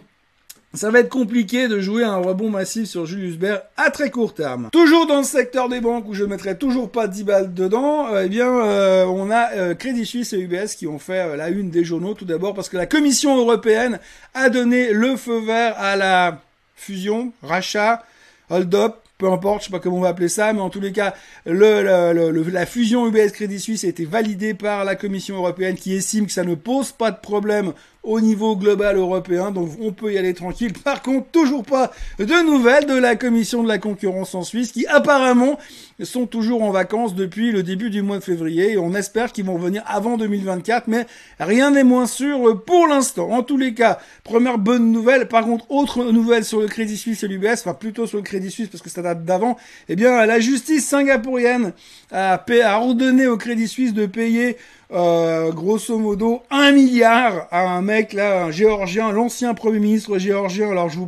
ça 0.75 0.91
va 0.91 1.01
être 1.01 1.09
compliqué 1.09 1.69
de 1.69 1.79
jouer 1.81 2.05
un 2.05 2.17
rebond 2.17 2.51
massif 2.51 2.89
sur 2.89 3.07
Julius 3.07 3.37
Baer 3.37 3.59
à 3.77 3.91
très 3.91 4.11
court 4.11 4.35
terme. 4.35 4.69
Toujours 4.73 5.07
dans 5.07 5.19
le 5.19 5.25
secteur 5.25 5.69
des 5.69 5.81
banques 5.81 6.09
où 6.09 6.15
je 6.15 6.25
mettrai 6.25 6.59
toujours 6.59 6.91
pas 6.91 7.07
10 7.07 7.25
balles 7.25 7.55
dedans, 7.55 8.09
euh, 8.09 8.25
eh 8.25 8.29
bien 8.29 8.49
euh, 8.49 9.05
on 9.07 9.31
a 9.31 9.53
euh, 9.53 9.75
Crédit 9.75 10.05
Suisse 10.05 10.33
et 10.33 10.39
UBS 10.39 10.75
qui 10.77 10.87
ont 10.87 10.99
fait 10.99 11.37
la 11.37 11.49
une 11.49 11.71
des 11.71 11.85
journaux 11.85 12.15
tout 12.15 12.25
d'abord 12.25 12.55
parce 12.55 12.69
que 12.69 12.77
la 12.77 12.87
Commission 12.87 13.37
européenne 13.37 14.01
a 14.35 14.51
donné 14.51 14.93
le 14.93 15.17
feu 15.17 15.41
vert 15.41 15.77
à 15.79 15.97
la 15.97 16.41
fusion, 16.77 17.33
rachat, 17.43 18.03
hold-up 18.51 18.97
peu 19.17 19.31
importe, 19.31 19.61
je 19.61 19.67
sais 19.67 19.71
pas 19.71 19.79
comment 19.79 19.99
on 19.99 20.01
va 20.01 20.09
appeler 20.09 20.29
ça, 20.29 20.53
mais 20.53 20.61
en 20.61 20.71
tous 20.71 20.81
les 20.81 20.91
cas, 20.91 21.15
le, 21.47 22.51
la 22.51 22.67
fusion 22.67 23.07
UBS 23.07 23.31
Crédit 23.33 23.61
Suisse 23.61 23.85
a 23.85 23.87
été 23.87 24.05
validée 24.05 24.55
par 24.55 24.85
la 24.85 24.97
Commission 24.97 25.37
européenne 25.37 25.77
qui 25.77 25.95
estime 25.95 26.27
que 26.27 26.33
ça 26.33 26.43
ne 26.43 26.57
pose 26.57 26.91
pas 26.91 27.13
de 27.13 27.19
problème 27.21 27.73
au 28.05 28.21
niveau 28.21 28.55
global 28.55 28.97
européen, 28.97 29.51
donc 29.51 29.71
on 29.81 29.93
peut 29.93 30.13
y 30.13 30.19
aller 30.19 30.35
tranquille. 30.35 30.75
Par 30.75 31.03
contre, 31.03 31.27
toujours 31.33 31.65
pas 31.65 31.91
de 32.19 32.47
nouvelles 32.47 32.87
de 32.87 32.95
la 32.95 33.17
commission 33.17 33.63
de 33.63 33.69
la 33.69 33.79
concurrence 33.79 34.35
en 34.35 34.43
Suisse, 34.43 34.73
qui 34.73 34.87
apparemment 34.87 35.59
sont 36.03 36.27
toujours 36.27 36.63
en 36.63 36.71
vacances 36.71 37.15
depuis 37.15 37.51
le 37.51 37.63
début 37.63 37.89
du 37.89 38.03
mois 38.03 38.19
de 38.19 38.25
février, 38.25 38.73
et 38.73 38.79
on 38.79 38.95
espère 38.95 39.33
qu'ils 39.33 39.47
vont 39.47 39.55
revenir 39.55 39.83
avant 39.87 40.19
2024, 40.19 40.87
mais 40.87 41.07
rien 41.41 41.71
n'est 41.71 41.85
moins 41.85 42.07
sûr 42.07 42.63
pour 42.65 42.87
l'instant. 42.87 43.31
En 43.31 43.43
tous 43.43 43.57
les 43.57 43.73
cas, 43.73 43.99
première 44.23 44.59
bonne 44.59 44.93
nouvelle. 44.93 45.27
Par 45.27 45.45
contre, 45.45 45.71
autre 45.71 46.05
nouvelle 46.05 46.45
sur 46.45 46.61
le 46.61 46.67
Crédit 46.67 46.99
Suisse 46.99 47.23
et 47.23 47.29
l'UBS, 47.29 47.61
enfin 47.61 47.75
plutôt 47.75 48.07
sur 48.07 48.19
le 48.19 48.23
Crédit 48.23 48.51
Suisse 48.51 48.69
parce 48.69 48.83
que 48.83 48.91
ça 48.91 49.01
date 49.01 49.25
d'avant, 49.25 49.57
eh 49.89 49.97
bien 49.97 50.27
la 50.27 50.41
justice 50.41 50.87
singapourienne 50.87 51.73
a 52.11 52.45
ordonné 52.81 53.27
au 53.27 53.39
Crédit 53.39 53.69
Suisse 53.69 53.95
de 53.95 54.05
payer 54.07 54.57
euh, 54.93 55.51
grosso 55.53 55.99
modo 55.99 56.43
un 56.51 56.73
milliard 56.73 57.49
à 57.51 57.69
un 57.69 57.83
mec 57.83 58.13
là, 58.13 58.45
un 58.45 58.51
géorgien, 58.51 59.13
l'ancien 59.13 59.55
premier 59.55 59.81
ministre 59.81 60.19
géorgien. 60.19 60.71
Alors 60.71 60.89
je 60.89 60.99
vous 60.99 61.07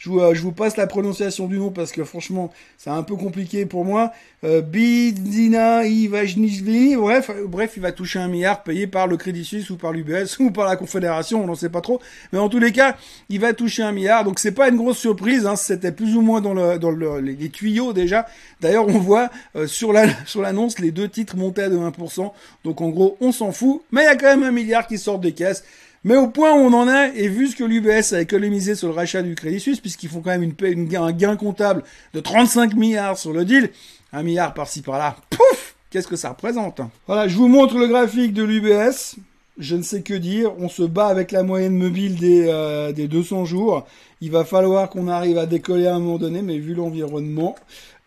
je 0.00 0.08
vous, 0.08 0.18
euh, 0.18 0.34
je 0.34 0.40
vous, 0.40 0.50
passe 0.50 0.78
la 0.78 0.86
prononciation 0.86 1.46
du 1.46 1.58
nom 1.58 1.70
parce 1.70 1.92
que 1.92 2.04
franchement, 2.04 2.50
c'est 2.78 2.88
un 2.88 3.02
peu 3.02 3.16
compliqué 3.16 3.66
pour 3.66 3.84
moi. 3.84 4.12
Euh, 4.44 4.62
Bidina 4.62 5.84
Ivajnishvili, 5.84 6.96
bref, 6.96 7.30
bref, 7.46 7.74
il 7.76 7.82
va 7.82 7.92
toucher 7.92 8.18
un 8.18 8.28
milliard 8.28 8.62
payé 8.62 8.86
par 8.86 9.06
le 9.06 9.18
Crédit 9.18 9.44
Suisse 9.44 9.68
ou 9.68 9.76
par 9.76 9.92
l'UBS 9.92 10.38
ou 10.38 10.50
par 10.50 10.66
la 10.66 10.76
Confédération, 10.76 11.44
on 11.44 11.46
n'en 11.46 11.54
sait 11.54 11.68
pas 11.68 11.82
trop. 11.82 12.00
Mais 12.32 12.38
en 12.38 12.48
tous 12.48 12.58
les 12.58 12.72
cas, 12.72 12.96
il 13.28 13.40
va 13.40 13.52
toucher 13.52 13.82
un 13.82 13.92
milliard. 13.92 14.24
Donc 14.24 14.38
c'est 14.38 14.52
pas 14.52 14.70
une 14.70 14.78
grosse 14.78 14.96
surprise, 14.96 15.46
hein, 15.46 15.54
c'était 15.54 15.92
plus 15.92 16.16
ou 16.16 16.22
moins 16.22 16.40
dans, 16.40 16.54
le, 16.54 16.78
dans 16.78 16.90
le, 16.90 17.20
les, 17.20 17.50
tuyaux 17.50 17.92
déjà. 17.92 18.26
D'ailleurs, 18.62 18.88
on 18.88 18.98
voit 18.98 19.28
euh, 19.54 19.66
sur 19.66 19.92
la 19.92 20.06
sur 20.24 20.40
l'annonce 20.40 20.78
les 20.78 20.92
deux 20.92 21.10
titres 21.10 21.36
montaient 21.36 21.68
de 21.68 21.76
1%. 21.76 22.32
Donc 22.64 22.80
en 22.80 22.88
gros, 22.88 23.18
on 23.20 23.32
s'en 23.32 23.52
fout. 23.52 23.82
Mais 23.92 24.00
il 24.00 24.06
y 24.06 24.08
a 24.08 24.16
quand 24.16 24.34
même 24.34 24.44
un 24.44 24.52
milliard 24.52 24.86
qui 24.86 24.96
sort 24.96 25.18
des 25.18 25.32
caisses. 25.32 25.62
Mais 26.04 26.16
au 26.16 26.28
point 26.28 26.52
où 26.52 26.58
on 26.58 26.72
en 26.72 26.88
est, 26.88 27.12
et 27.16 27.28
vu 27.28 27.48
ce 27.48 27.56
que 27.56 27.64
l'UBS 27.64 28.14
a 28.14 28.20
économisé 28.20 28.74
sur 28.74 28.88
le 28.88 28.94
rachat 28.94 29.22
du 29.22 29.34
Crédit 29.34 29.60
Suisse, 29.60 29.80
puisqu'ils 29.80 30.08
font 30.08 30.20
quand 30.20 30.30
même 30.30 30.42
une, 30.42 30.96
un 30.96 31.12
gain 31.12 31.36
comptable 31.36 31.82
de 32.14 32.20
35 32.20 32.74
milliards 32.74 33.18
sur 33.18 33.32
le 33.32 33.44
deal, 33.44 33.70
un 34.12 34.22
milliard 34.22 34.54
par-ci 34.54 34.82
par-là, 34.82 35.16
pouf 35.28 35.74
Qu'est-ce 35.90 36.06
que 36.06 36.16
ça 36.16 36.28
représente? 36.28 36.80
Voilà, 37.08 37.26
je 37.26 37.36
vous 37.36 37.48
montre 37.48 37.76
le 37.76 37.88
graphique 37.88 38.32
de 38.32 38.44
l'UBS. 38.44 39.16
Je 39.58 39.74
ne 39.74 39.82
sais 39.82 40.02
que 40.02 40.14
dire. 40.14 40.52
On 40.60 40.68
se 40.68 40.84
bat 40.84 41.08
avec 41.08 41.32
la 41.32 41.42
moyenne 41.42 41.76
mobile 41.76 42.14
des, 42.14 42.46
euh, 42.48 42.92
des 42.92 43.08
200 43.08 43.44
jours. 43.44 43.84
Il 44.20 44.30
va 44.30 44.44
falloir 44.44 44.88
qu'on 44.88 45.08
arrive 45.08 45.36
à 45.36 45.46
décoller 45.46 45.88
à 45.88 45.96
un 45.96 45.98
moment 45.98 46.18
donné, 46.18 46.42
mais 46.42 46.58
vu 46.58 46.74
l'environnement, 46.74 47.56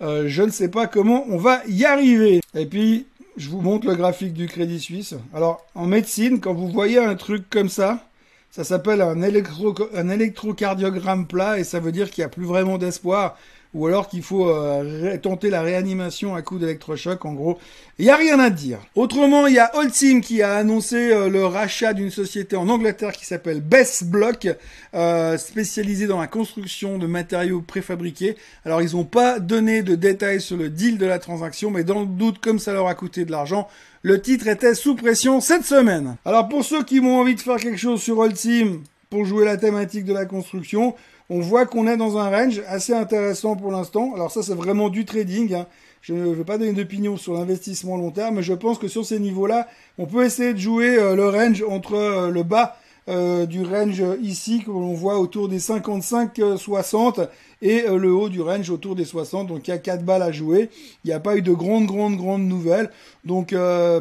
euh, 0.02 0.24
je 0.28 0.44
ne 0.44 0.50
sais 0.50 0.70
pas 0.70 0.88
comment 0.88 1.26
on 1.28 1.36
va 1.36 1.62
y 1.68 1.84
arriver. 1.84 2.40
Et 2.56 2.66
puis, 2.66 3.06
je 3.38 3.50
vous 3.50 3.62
montre 3.62 3.88
le 3.88 3.96
graphique 3.96 4.34
du 4.34 4.48
Crédit 4.48 4.80
Suisse. 4.80 5.16
Alors, 5.34 5.66
en 5.76 5.86
médecine, 5.86 6.40
quand 6.40 6.54
vous 6.54 6.68
voyez 6.68 7.00
un 7.00 7.16
truc 7.16 7.50
comme 7.50 7.70
ça, 7.70 8.06
ça 8.52 8.64
s'appelle 8.64 9.02
un, 9.02 9.22
électro, 9.22 9.74
un 9.96 10.10
électrocardiogramme 10.10 11.26
plat 11.26 11.58
et 11.58 11.64
ça 11.64 11.80
veut 11.80 11.92
dire 11.92 12.12
qu'il 12.12 12.22
n'y 12.22 12.26
a 12.26 12.30
plus 12.30 12.46
vraiment 12.46 12.78
d'espoir. 12.78 13.36
Ou 13.74 13.88
alors 13.88 14.08
qu'il 14.08 14.24
faut 14.24 14.52
tenter 15.22 15.50
la 15.50 15.62
réanimation 15.62 16.36
à 16.36 16.42
coup 16.42 16.60
d'électrochoc. 16.60 17.26
En 17.26 17.34
gros, 17.34 17.58
il 18.00 18.06
y 18.06 18.10
a 18.10 18.16
rien 18.16 18.40
à 18.40 18.50
dire. 18.50 18.80
Autrement, 18.96 19.48
il 19.48 19.56
y 19.56 19.60
a 19.60 19.72
Holcim 19.76 20.22
qui 20.22 20.42
a 20.42 20.56
annoncé 20.56 21.10
le 21.30 21.46
rachat 21.46 21.94
d'une 21.94 22.12
société 22.12 22.56
en 22.56 22.70
Angleterre 22.70 23.14
qui 23.14 23.26
s'appelle 23.26 23.62
Best 23.62 24.06
Block, 24.06 24.48
spécialisée 25.38 26.08
dans 26.08 26.20
la 26.20 26.28
construction 26.28 26.98
de 26.98 27.08
matériaux 27.08 27.62
préfabriqués. 27.62 28.36
Alors, 28.66 28.82
ils 28.82 28.96
n'ont 28.96 29.06
pas 29.06 29.40
donné 29.40 29.82
de 29.82 29.96
détails 29.96 30.42
sur 30.42 30.58
le 30.58 30.70
deal 30.70 30.98
de 30.98 31.06
la 31.06 31.20
transaction, 31.20 31.72
mais 31.72 31.84
dans 31.84 32.02
le 32.02 32.06
doute, 32.06 32.40
comme 32.40 32.60
ça 32.60 32.74
leur 32.74 32.88
a 32.88 32.96
coûté 32.96 33.26
de 33.26 33.32
l'argent, 33.32 33.68
le 34.02 34.22
titre 34.22 34.48
était 34.48 34.76
sous 34.76 34.96
pression 34.96 35.40
cette 35.40 35.64
semaine. 35.64 36.18
Alors 36.26 36.50
pour 36.50 36.66
ceux 36.66 36.84
qui 36.84 37.00
ont 37.00 37.20
envie 37.20 37.36
de 37.36 37.40
faire 37.40 37.56
quelque 37.56 37.78
chose 37.78 38.02
sur 38.02 38.22
Ultim 38.26 38.82
pour 39.14 39.26
jouer 39.26 39.46
la 39.46 39.58
thématique 39.58 40.06
de 40.06 40.14
la 40.14 40.26
construction, 40.26 40.96
on 41.30 41.40
voit 41.40 41.68
qu'on 41.68 41.86
est 41.86 41.98
dans 41.98 42.18
un 42.18 42.32
range 42.32 42.64
assez 42.68 42.94
intéressant 42.94 43.56
pour 43.56 43.72
l'instant. 43.72 44.16
Alors 44.16 44.32
ça 44.32 44.42
c'est 44.42 44.56
vraiment 44.56 44.90
du 44.90 45.06
trading. 45.06 45.54
Hein. 45.54 45.68
Je 46.02 46.16
ne 46.16 46.34
vais 46.34 46.44
pas 46.44 46.58
donner 46.58 46.74
d'opinion 46.74 47.16
sur 47.16 47.34
l'investissement 47.34 47.96
long 47.96 48.10
terme, 48.10 48.38
mais 48.38 48.42
je 48.42 48.56
pense 48.56 48.80
que 48.80 48.88
sur 48.88 49.06
ces 49.06 49.20
niveaux-là, 49.20 49.68
on 50.00 50.08
peut 50.08 50.26
essayer 50.26 50.54
de 50.54 50.58
jouer 50.58 50.98
euh, 50.98 51.16
le 51.16 51.30
range 51.30 51.64
entre 51.70 51.94
euh, 51.94 52.32
le 52.32 52.42
bas 52.42 52.76
euh, 53.08 53.46
du 53.46 53.62
range 53.64 54.02
ici, 54.24 54.64
que 54.66 54.72
l'on 54.72 54.94
voit 54.94 55.20
autour 55.20 55.48
des 55.48 55.60
55-60, 55.60 57.20
euh, 57.20 57.26
et 57.62 57.84
le 57.88 58.12
haut 58.12 58.30
du 58.30 58.42
range 58.42 58.72
autour 58.72 58.96
des 58.96 59.06
60. 59.06 59.48
Donc 59.48 59.68
il 59.68 59.72
y 59.72 59.74
a 59.76 59.78
4 59.78 60.04
balles 60.04 60.24
à 60.24 60.32
jouer. 60.32 60.72
Il 61.04 61.10
n'y 61.10 61.14
a 61.14 61.20
pas 61.20 61.38
eu 61.38 61.44
de 61.44 61.54
grandes, 61.54 61.86
grandes, 61.86 62.18
grandes 62.18 62.48
nouvelles. 62.48 62.90
Donc 63.26 63.56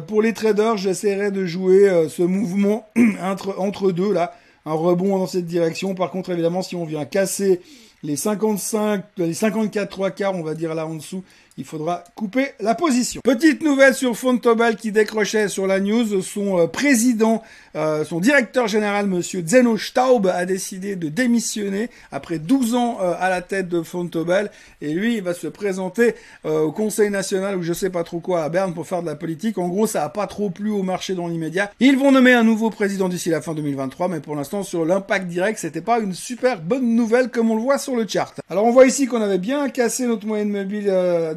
pour 0.07 0.21
les 0.21 0.33
traders, 0.33 0.75
j'essaierai 0.75 1.31
de 1.31 1.45
jouer 1.45 2.07
ce 2.09 2.23
mouvement 2.23 2.89
entre, 3.23 3.57
entre 3.57 3.91
deux 3.91 4.11
là. 4.11 4.33
Un 4.65 4.73
rebond 4.73 5.17
dans 5.19 5.27
cette 5.27 5.45
direction. 5.45 5.93
Par 5.95 6.11
contre, 6.11 6.31
évidemment, 6.31 6.61
si 6.61 6.75
on 6.75 6.85
vient 6.85 7.05
casser 7.05 7.61
les 8.03 8.15
55, 8.15 9.03
les 9.17 9.33
54 9.33 9.89
3 9.89 10.11
quarts, 10.11 10.35
on 10.35 10.43
va 10.43 10.55
dire 10.55 10.75
là 10.75 10.85
en 10.85 10.95
dessous, 10.95 11.23
il 11.57 11.65
faudra 11.65 12.03
couper 12.15 12.53
la 12.59 12.73
position. 12.73 13.21
Petite 13.23 13.61
nouvelle 13.61 13.93
sur 13.93 14.17
Fontobel 14.17 14.75
qui 14.75 14.91
décrochait 14.91 15.47
sur 15.49 15.67
la 15.67 15.79
news, 15.79 16.21
son 16.21 16.59
euh, 16.59 16.67
président, 16.67 17.43
euh, 17.75 18.03
son 18.03 18.19
directeur 18.19 18.67
général, 18.67 19.07
monsieur 19.07 19.43
Zeno 19.45 19.77
Staub, 19.77 20.27
a 20.27 20.45
décidé 20.45 20.95
de 20.95 21.09
démissionner 21.09 21.89
après 22.11 22.39
12 22.39 22.75
ans 22.75 22.97
euh, 23.01 23.13
à 23.19 23.29
la 23.29 23.41
tête 23.41 23.69
de 23.69 23.83
Fontobel, 23.83 24.49
et 24.81 24.93
lui, 24.93 25.17
il 25.17 25.23
va 25.23 25.33
se 25.33 25.47
présenter 25.47 26.15
au 26.43 26.71
Conseil 26.71 27.09
national 27.09 27.57
ou 27.57 27.63
je 27.63 27.73
sais 27.73 27.89
pas 27.89 28.03
trop 28.03 28.19
quoi 28.19 28.43
à 28.43 28.49
Berne 28.49 28.73
pour 28.73 28.87
faire 28.87 29.01
de 29.01 29.07
la 29.07 29.15
politique. 29.15 29.57
En 29.57 29.67
gros, 29.67 29.87
ça 29.87 30.03
a 30.03 30.09
pas 30.09 30.27
trop 30.27 30.49
plu 30.49 30.71
au 30.71 30.83
marché 30.83 31.13
dans 31.15 31.27
l'immédiat. 31.27 31.71
Ils 31.79 31.97
vont 31.97 32.11
nommer 32.11 32.33
un 32.33 32.43
nouveau 32.43 32.69
président 32.69 33.09
d'ici 33.09 33.29
la 33.29 33.41
fin 33.41 33.53
2023, 33.53 34.07
mais 34.07 34.19
pour 34.19 34.35
l'instant, 34.35 34.63
sur 34.63 34.85
l'impact 34.85 35.27
direct, 35.27 35.59
c'était 35.59 35.81
pas 35.81 35.99
une 35.99 36.13
super 36.13 36.61
bonne 36.61 36.95
nouvelle 36.95 37.29
comme 37.29 37.51
on 37.51 37.55
le 37.55 37.61
voit 37.61 37.77
sur 37.77 37.95
le 37.95 38.05
chart. 38.07 38.39
Alors, 38.49 38.65
on 38.65 38.71
voit 38.71 38.85
ici 38.85 39.05
qu'on 39.05 39.21
avait 39.21 39.37
bien 39.37 39.69
cassé 39.69 40.05
notre 40.05 40.25
moyenne 40.25 40.49
mobile 40.49 40.91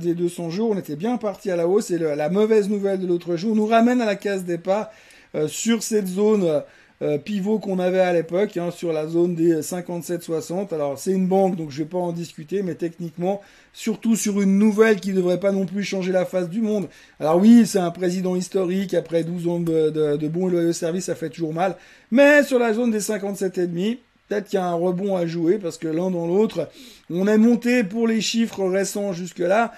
des 0.06 0.14
200 0.14 0.50
jours, 0.50 0.70
on 0.70 0.78
était 0.78 0.96
bien 0.96 1.16
parti 1.16 1.50
à 1.50 1.56
la 1.56 1.66
hausse 1.66 1.90
et 1.90 1.98
la 1.98 2.28
mauvaise 2.28 2.68
nouvelle 2.68 3.00
de 3.00 3.06
l'autre 3.06 3.36
jour 3.36 3.54
nous 3.54 3.66
ramène 3.66 4.00
à 4.00 4.06
la 4.06 4.16
case 4.16 4.44
départ 4.44 4.90
euh, 5.34 5.48
sur 5.48 5.82
cette 5.82 6.06
zone 6.06 6.62
euh, 7.02 7.18
pivot 7.18 7.58
qu'on 7.58 7.78
avait 7.78 8.00
à 8.00 8.12
l'époque, 8.12 8.56
hein, 8.56 8.70
sur 8.70 8.92
la 8.92 9.06
zone 9.06 9.34
des 9.34 9.60
57-60. 9.60 10.72
Alors 10.72 10.98
c'est 10.98 11.12
une 11.12 11.26
banque, 11.26 11.56
donc 11.56 11.70
je 11.70 11.78
vais 11.78 11.88
pas 11.88 11.98
en 11.98 12.12
discuter, 12.12 12.62
mais 12.62 12.74
techniquement, 12.74 13.40
surtout 13.72 14.16
sur 14.16 14.40
une 14.40 14.58
nouvelle 14.58 15.00
qui 15.00 15.12
devrait 15.12 15.40
pas 15.40 15.52
non 15.52 15.66
plus 15.66 15.82
changer 15.82 16.12
la 16.12 16.24
face 16.24 16.48
du 16.48 16.62
monde. 16.62 16.88
Alors 17.20 17.36
oui, 17.36 17.66
c'est 17.66 17.80
un 17.80 17.90
président 17.90 18.36
historique, 18.36 18.94
après 18.94 19.24
12 19.24 19.48
ans 19.48 19.60
de 19.60 20.28
bons 20.28 20.48
et 20.48 20.52
loyaux 20.52 20.72
services, 20.72 21.06
ça 21.06 21.14
fait 21.14 21.30
toujours 21.30 21.52
mal. 21.52 21.76
Mais 22.10 22.44
sur 22.44 22.58
la 22.58 22.72
zone 22.72 22.92
des 22.92 23.00
57,5, 23.00 23.98
Peut-être 24.28 24.48
qu'il 24.48 24.58
y 24.58 24.62
a 24.62 24.66
un 24.66 24.74
rebond 24.74 25.16
à 25.16 25.26
jouer 25.26 25.58
parce 25.58 25.78
que 25.78 25.86
l'un 25.86 26.10
dans 26.10 26.26
l'autre, 26.26 26.68
on 27.10 27.28
est 27.28 27.38
monté 27.38 27.84
pour 27.84 28.08
les 28.08 28.20
chiffres 28.20 28.64
récents 28.64 29.12
jusque-là. 29.12 29.72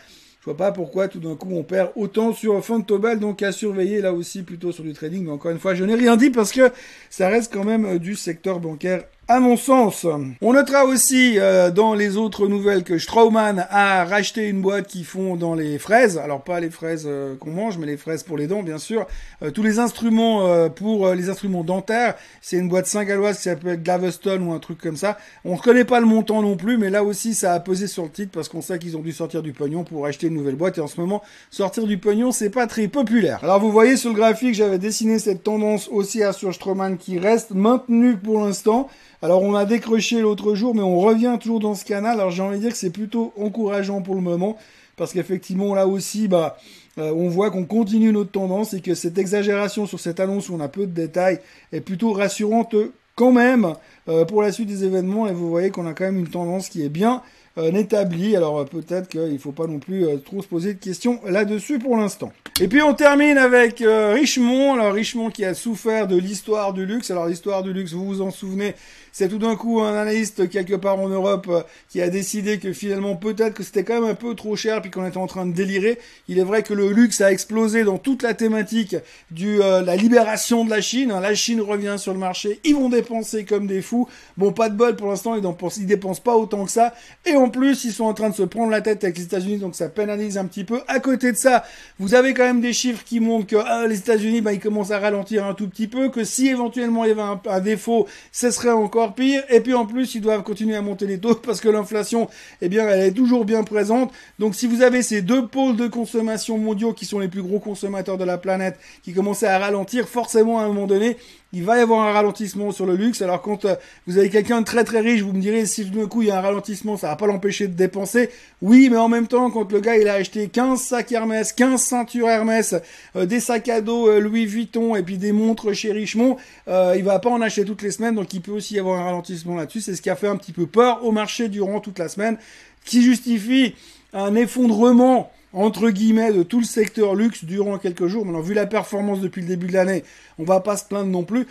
Pas 0.54 0.72
pourquoi 0.72 1.08
tout 1.08 1.20
d'un 1.20 1.36
coup 1.36 1.48
on 1.50 1.62
perd 1.62 1.90
autant 1.96 2.32
sur 2.32 2.64
Fontobel, 2.64 3.18
donc 3.18 3.42
à 3.42 3.52
surveiller 3.52 4.00
là 4.00 4.12
aussi 4.12 4.42
plutôt 4.42 4.72
sur 4.72 4.84
du 4.84 4.92
trading. 4.92 5.24
Mais 5.24 5.30
encore 5.30 5.50
une 5.50 5.58
fois, 5.58 5.74
je 5.74 5.84
n'ai 5.84 5.94
rien 5.94 6.16
dit 6.16 6.30
parce 6.30 6.52
que 6.52 6.70
ça 7.10 7.28
reste 7.28 7.52
quand 7.52 7.64
même 7.64 7.84
euh, 7.84 7.98
du 7.98 8.14
secteur 8.14 8.60
bancaire 8.60 9.04
à 9.30 9.40
mon 9.40 9.58
sens. 9.58 10.06
On 10.40 10.54
notera 10.54 10.86
aussi 10.86 11.34
euh, 11.38 11.70
dans 11.70 11.92
les 11.92 12.16
autres 12.16 12.48
nouvelles 12.48 12.82
que 12.82 12.98
Straumann 12.98 13.66
a 13.68 14.06
racheté 14.06 14.48
une 14.48 14.62
boîte 14.62 14.86
qui 14.86 15.04
font 15.04 15.36
dans 15.36 15.54
les 15.54 15.78
fraises, 15.78 16.16
alors 16.16 16.40
pas 16.40 16.60
les 16.60 16.70
fraises 16.70 17.04
euh, 17.06 17.36
qu'on 17.36 17.50
mange, 17.50 17.76
mais 17.76 17.86
les 17.86 17.98
fraises 17.98 18.22
pour 18.22 18.38
les 18.38 18.46
dents 18.46 18.62
bien 18.62 18.78
sûr, 18.78 19.06
euh, 19.42 19.50
tous 19.50 19.62
les 19.62 19.78
instruments 19.78 20.68
pour 20.70 21.08
les 21.10 21.28
instruments 21.28 21.62
dentaires, 21.62 22.14
c'est 22.40 22.56
une 22.56 22.68
boîte 22.70 22.86
singaloise 22.86 23.36
qui 23.36 23.42
s'appelle 23.42 23.82
Glaveston 23.82 24.40
ou 24.40 24.52
un 24.52 24.58
truc 24.58 24.80
comme 24.80 24.96
ça. 24.96 25.18
On 25.44 25.54
ne 25.54 25.58
connaît 25.58 25.84
pas 25.84 26.00
le 26.00 26.06
montant 26.06 26.40
non 26.40 26.56
plus, 26.56 26.78
mais 26.78 26.88
là 26.88 27.04
aussi 27.04 27.34
ça 27.34 27.52
a 27.52 27.60
pesé 27.60 27.86
sur 27.86 28.04
le 28.04 28.10
titre 28.10 28.30
parce 28.32 28.48
qu'on 28.48 28.62
sait 28.62 28.78
qu'ils 28.78 28.96
ont 28.96 29.02
dû 29.02 29.12
sortir 29.12 29.42
du 29.42 29.52
pognon 29.52 29.84
pour 29.84 30.06
acheter 30.06 30.28
une 30.28 30.34
nouvelle 30.34 30.56
boîte 30.56 30.78
et 30.78 30.80
en 30.80 30.86
ce 30.86 30.98
moment 30.98 31.22
sortir 31.50 31.86
du 31.86 31.98
pognon 31.98 32.32
c'est 32.32 32.50
pas 32.50 32.66
très 32.66 32.88
populaire. 32.88 33.40
Alors 33.42 33.60
vous 33.60 33.70
voyez 33.70 33.98
sur 33.98 34.10
le 34.10 34.16
graphique 34.16 34.54
j'avais 34.54 34.78
dessiné 34.78 35.18
cette 35.18 35.42
tendance 35.42 35.88
haussière 35.92 36.32
sur 36.32 36.54
Straumann 36.54 36.96
qui 36.96 37.18
reste 37.18 37.50
maintenue 37.50 38.16
pour 38.16 38.40
l'instant. 38.40 38.88
Alors 39.20 39.42
on 39.42 39.54
a 39.54 39.64
décroché 39.64 40.20
l'autre 40.20 40.54
jour, 40.54 40.76
mais 40.76 40.82
on 40.82 41.00
revient 41.00 41.36
toujours 41.40 41.58
dans 41.58 41.74
ce 41.74 41.84
canal. 41.84 42.20
Alors 42.20 42.30
j'ai 42.30 42.42
envie 42.42 42.58
de 42.58 42.62
dire 42.62 42.70
que 42.70 42.78
c'est 42.78 42.90
plutôt 42.90 43.32
encourageant 43.36 44.00
pour 44.00 44.14
le 44.14 44.20
moment, 44.20 44.56
parce 44.96 45.12
qu'effectivement 45.12 45.74
là 45.74 45.88
aussi, 45.88 46.28
bah, 46.28 46.56
euh, 46.98 47.12
on 47.14 47.28
voit 47.28 47.50
qu'on 47.50 47.64
continue 47.64 48.12
notre 48.12 48.30
tendance 48.30 48.74
et 48.74 48.80
que 48.80 48.94
cette 48.94 49.18
exagération 49.18 49.86
sur 49.86 50.00
cette 50.00 50.20
annonce 50.20 50.48
où 50.48 50.54
on 50.54 50.60
a 50.60 50.68
peu 50.68 50.86
de 50.86 50.92
détails 50.92 51.40
est 51.72 51.80
plutôt 51.80 52.12
rassurante 52.12 52.74
quand 53.14 53.32
même 53.32 53.74
euh, 54.08 54.24
pour 54.24 54.42
la 54.42 54.52
suite 54.52 54.68
des 54.68 54.84
événements. 54.84 55.26
Et 55.26 55.32
vous 55.32 55.48
voyez 55.48 55.70
qu'on 55.70 55.86
a 55.86 55.94
quand 55.94 56.04
même 56.04 56.18
une 56.18 56.28
tendance 56.28 56.68
qui 56.68 56.84
est 56.84 56.88
bien 56.88 57.22
euh, 57.56 57.72
établie. 57.72 58.36
Alors 58.36 58.64
peut-être 58.64 59.08
qu'il 59.08 59.32
ne 59.32 59.38
faut 59.38 59.52
pas 59.52 59.66
non 59.66 59.78
plus 59.78 60.06
trop 60.24 60.42
se 60.42 60.48
poser 60.48 60.74
de 60.74 60.78
questions 60.78 61.20
là-dessus 61.26 61.78
pour 61.78 61.96
l'instant. 61.96 62.32
Et 62.60 62.66
puis 62.66 62.82
on 62.82 62.94
termine 62.94 63.38
avec 63.38 63.82
Richemont. 63.84 64.74
Alors 64.74 64.92
Richemont 64.92 65.30
qui 65.30 65.44
a 65.44 65.54
souffert 65.54 66.08
de 66.08 66.16
l'histoire 66.16 66.72
du 66.72 66.84
luxe. 66.84 67.10
Alors 67.12 67.26
l'histoire 67.26 67.62
du 67.62 67.72
luxe, 67.72 67.92
vous 67.92 68.06
vous 68.06 68.22
en 68.22 68.32
souvenez, 68.32 68.74
c'est 69.18 69.28
tout 69.28 69.38
d'un 69.38 69.56
coup 69.56 69.80
un 69.80 69.96
analyste 69.96 70.48
quelque 70.48 70.76
part 70.76 71.00
en 71.00 71.08
Europe 71.08 71.46
euh, 71.48 71.62
qui 71.88 72.00
a 72.00 72.08
décidé 72.08 72.60
que 72.60 72.72
finalement 72.72 73.16
peut-être 73.16 73.54
que 73.54 73.64
c'était 73.64 73.82
quand 73.82 73.94
même 73.94 74.08
un 74.08 74.14
peu 74.14 74.36
trop 74.36 74.54
cher 74.54 74.80
puis 74.80 74.92
qu'on 74.92 75.04
était 75.04 75.16
en 75.16 75.26
train 75.26 75.44
de 75.44 75.52
délirer. 75.52 75.98
Il 76.28 76.38
est 76.38 76.44
vrai 76.44 76.62
que 76.62 76.72
le 76.72 76.92
luxe 76.92 77.20
a 77.20 77.32
explosé 77.32 77.82
dans 77.82 77.98
toute 77.98 78.22
la 78.22 78.34
thématique 78.34 78.94
de 79.32 79.60
euh, 79.60 79.82
la 79.82 79.96
libération 79.96 80.64
de 80.64 80.70
la 80.70 80.80
Chine. 80.80 81.10
Hein. 81.10 81.18
La 81.18 81.34
Chine 81.34 81.60
revient 81.60 81.96
sur 81.98 82.12
le 82.12 82.20
marché, 82.20 82.60
ils 82.62 82.76
vont 82.76 82.90
dépenser 82.90 83.44
comme 83.44 83.66
des 83.66 83.82
fous. 83.82 84.06
Bon, 84.36 84.52
pas 84.52 84.68
de 84.68 84.76
bol 84.76 84.94
pour 84.94 85.08
l'instant, 85.08 85.34
ils, 85.34 85.42
ils 85.78 85.86
dépensent 85.86 86.22
pas 86.22 86.36
autant 86.36 86.64
que 86.64 86.70
ça. 86.70 86.94
Et 87.26 87.34
en 87.34 87.48
plus, 87.48 87.82
ils 87.82 87.92
sont 87.92 88.04
en 88.04 88.14
train 88.14 88.30
de 88.30 88.36
se 88.36 88.44
prendre 88.44 88.70
la 88.70 88.82
tête 88.82 89.02
avec 89.02 89.18
les 89.18 89.24
États-Unis, 89.24 89.58
donc 89.58 89.74
ça 89.74 89.88
pénalise 89.88 90.38
un 90.38 90.44
petit 90.44 90.62
peu. 90.62 90.80
À 90.86 91.00
côté 91.00 91.32
de 91.32 91.36
ça, 91.36 91.64
vous 91.98 92.14
avez 92.14 92.34
quand 92.34 92.44
même 92.44 92.60
des 92.60 92.72
chiffres 92.72 93.02
qui 93.04 93.18
montrent 93.18 93.48
que 93.48 93.56
ah, 93.56 93.88
les 93.88 93.98
États-Unis, 93.98 94.42
bah, 94.42 94.52
ils 94.52 94.60
commencent 94.60 94.92
à 94.92 95.00
ralentir 95.00 95.44
un 95.44 95.54
tout 95.54 95.66
petit 95.66 95.88
peu, 95.88 96.08
que 96.08 96.22
si 96.22 96.46
éventuellement 96.46 97.04
il 97.04 97.08
y 97.08 97.10
avait 97.10 97.20
un, 97.20 97.40
un 97.50 97.60
défaut, 97.60 98.06
ce 98.30 98.52
serait 98.52 98.70
encore 98.70 99.07
pire. 99.10 99.42
Et 99.48 99.60
puis 99.60 99.74
en 99.74 99.86
plus, 99.86 100.14
ils 100.14 100.20
doivent 100.20 100.42
continuer 100.42 100.76
à 100.76 100.82
monter 100.82 101.06
les 101.06 101.18
taux 101.18 101.34
parce 101.46 101.60
que 101.60 101.68
l'inflation, 101.68 102.28
eh 102.60 102.68
bien, 102.68 102.88
elle 102.88 103.06
est 103.06 103.12
toujours 103.12 103.44
bien 103.44 103.64
présente. 103.64 104.12
Donc 104.38 104.54
si 104.54 104.66
vous 104.66 104.82
avez 104.82 105.02
ces 105.02 105.22
deux 105.22 105.46
pôles 105.46 105.76
de 105.76 105.86
consommation 105.86 106.58
mondiaux 106.58 106.92
qui 106.92 107.04
sont 107.04 107.18
les 107.18 107.28
plus 107.28 107.42
gros 107.42 107.58
consommateurs 107.58 108.18
de 108.18 108.24
la 108.24 108.38
planète, 108.38 108.78
qui 109.02 109.12
commencent 109.12 109.42
à 109.42 109.58
ralentir, 109.58 110.08
forcément 110.08 110.58
à 110.60 110.64
un 110.64 110.68
moment 110.68 110.86
donné, 110.86 111.16
il 111.52 111.64
va 111.64 111.78
y 111.78 111.80
avoir 111.80 112.06
un 112.06 112.12
ralentissement 112.12 112.72
sur 112.72 112.84
le 112.84 112.94
luxe. 112.94 113.22
Alors 113.22 113.40
quand 113.40 113.64
euh, 113.64 113.74
vous 114.06 114.18
avez 114.18 114.28
quelqu'un 114.28 114.60
de 114.60 114.66
très 114.66 114.84
très 114.84 115.00
riche, 115.00 115.22
vous 115.22 115.32
me 115.32 115.40
direz 115.40 115.64
si 115.64 115.84
d'un 115.86 116.06
coup 116.06 116.20
il 116.20 116.28
y 116.28 116.30
a 116.30 116.38
un 116.38 116.42
ralentissement, 116.42 116.96
ça 116.98 117.08
va 117.08 117.16
pas 117.16 117.26
l'empêcher 117.26 117.68
de 117.68 117.72
dépenser. 117.72 118.28
Oui, 118.60 118.88
mais 118.90 118.98
en 118.98 119.08
même 119.08 119.26
temps, 119.26 119.50
quand 119.50 119.72
le 119.72 119.80
gars 119.80 119.96
il 119.96 120.08
a 120.08 120.14
acheté 120.14 120.48
15 120.48 120.80
sacs 120.80 121.10
Hermès, 121.10 121.52
15 121.52 121.80
ceintures 121.80 122.28
Hermès, 122.28 122.74
euh, 123.16 123.24
des 123.24 123.40
sacs 123.40 123.68
à 123.68 123.80
dos 123.80 124.08
euh, 124.08 124.20
Louis 124.20 124.44
Vuitton 124.44 124.94
et 124.94 125.02
puis 125.02 125.16
des 125.16 125.32
montres 125.32 125.74
chez 125.74 125.92
Richemont, 125.92 126.36
il 126.66 127.02
va 127.02 127.18
pas 127.18 127.30
en 127.30 127.40
acheter 127.40 127.64
toutes 127.64 127.82
les 127.82 127.90
semaines, 127.90 128.14
donc 128.14 128.32
il 128.34 128.40
peut 128.40 128.52
aussi 128.52 128.74
y 128.74 128.78
avoir 128.78 129.00
un 129.00 129.04
ralentissement 129.04 129.56
là-dessus. 129.56 129.80
C'est 129.80 129.94
ce 129.94 130.02
qui 130.02 130.10
a 130.10 130.16
fait 130.16 130.28
un 130.28 130.36
petit 130.36 130.52
peu 130.52 130.66
peur 130.66 131.04
au 131.04 131.12
marché 131.12 131.48
durant 131.48 131.80
toute 131.80 131.98
la 131.98 132.08
semaine, 132.08 132.36
qui 132.84 133.02
justifie 133.02 133.74
un 134.12 134.34
effondrement 134.34 135.30
entre 135.52 135.90
guillemets 135.90 136.32
de 136.32 136.42
tout 136.42 136.60
le 136.60 136.64
secteur 136.64 137.14
luxe 137.14 137.44
durant 137.44 137.78
quelques 137.78 138.06
jours. 138.06 138.24
Maintenant, 138.24 138.40
vu 138.40 138.54
la 138.54 138.66
performance 138.66 139.20
depuis 139.20 139.42
le 139.42 139.48
début 139.48 139.66
de 139.66 139.74
l'année, 139.74 140.04
on 140.38 140.44
va 140.44 140.60
pas 140.60 140.76
se 140.76 140.84
plaindre 140.84 141.10
non 141.10 141.24
plus. 141.24 141.46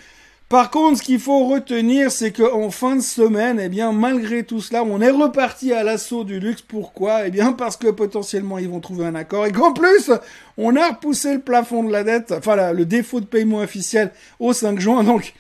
Par 0.50 0.72
contre, 0.72 1.00
ce 1.00 1.04
qu'il 1.04 1.20
faut 1.20 1.46
retenir, 1.46 2.10
c'est 2.10 2.32
qu'en 2.32 2.72
fin 2.72 2.96
de 2.96 3.02
semaine, 3.02 3.60
eh 3.60 3.68
bien, 3.68 3.92
malgré 3.92 4.44
tout 4.44 4.62
cela, 4.62 4.82
on 4.86 5.02
est 5.02 5.10
reparti 5.10 5.74
à 5.74 5.84
l'assaut 5.84 6.24
du 6.24 6.40
luxe. 6.40 6.62
Pourquoi? 6.62 7.28
Eh 7.28 7.32
bien, 7.32 7.52
parce 7.52 7.76
que 7.76 7.88
potentiellement, 7.88 8.58
ils 8.58 8.70
vont 8.70 8.80
trouver 8.80 9.06
un 9.06 9.16
accord 9.16 9.46
et 9.46 9.52
qu'en 9.52 9.74
plus, 9.74 10.10
on 10.58 10.78
a 10.78 10.88
repoussé 10.88 11.34
le 11.34 11.42
plafond 11.42 11.84
de 11.84 11.92
la 11.92 12.06
dette, 12.06 12.32
enfin, 12.32 12.72
le 12.72 12.86
défaut 12.86 13.20
de 13.20 13.26
paiement 13.26 13.58
officiel 13.58 14.14
au 14.40 14.54
5 14.54 14.80
juin. 14.80 15.04
Donc, 15.04 15.34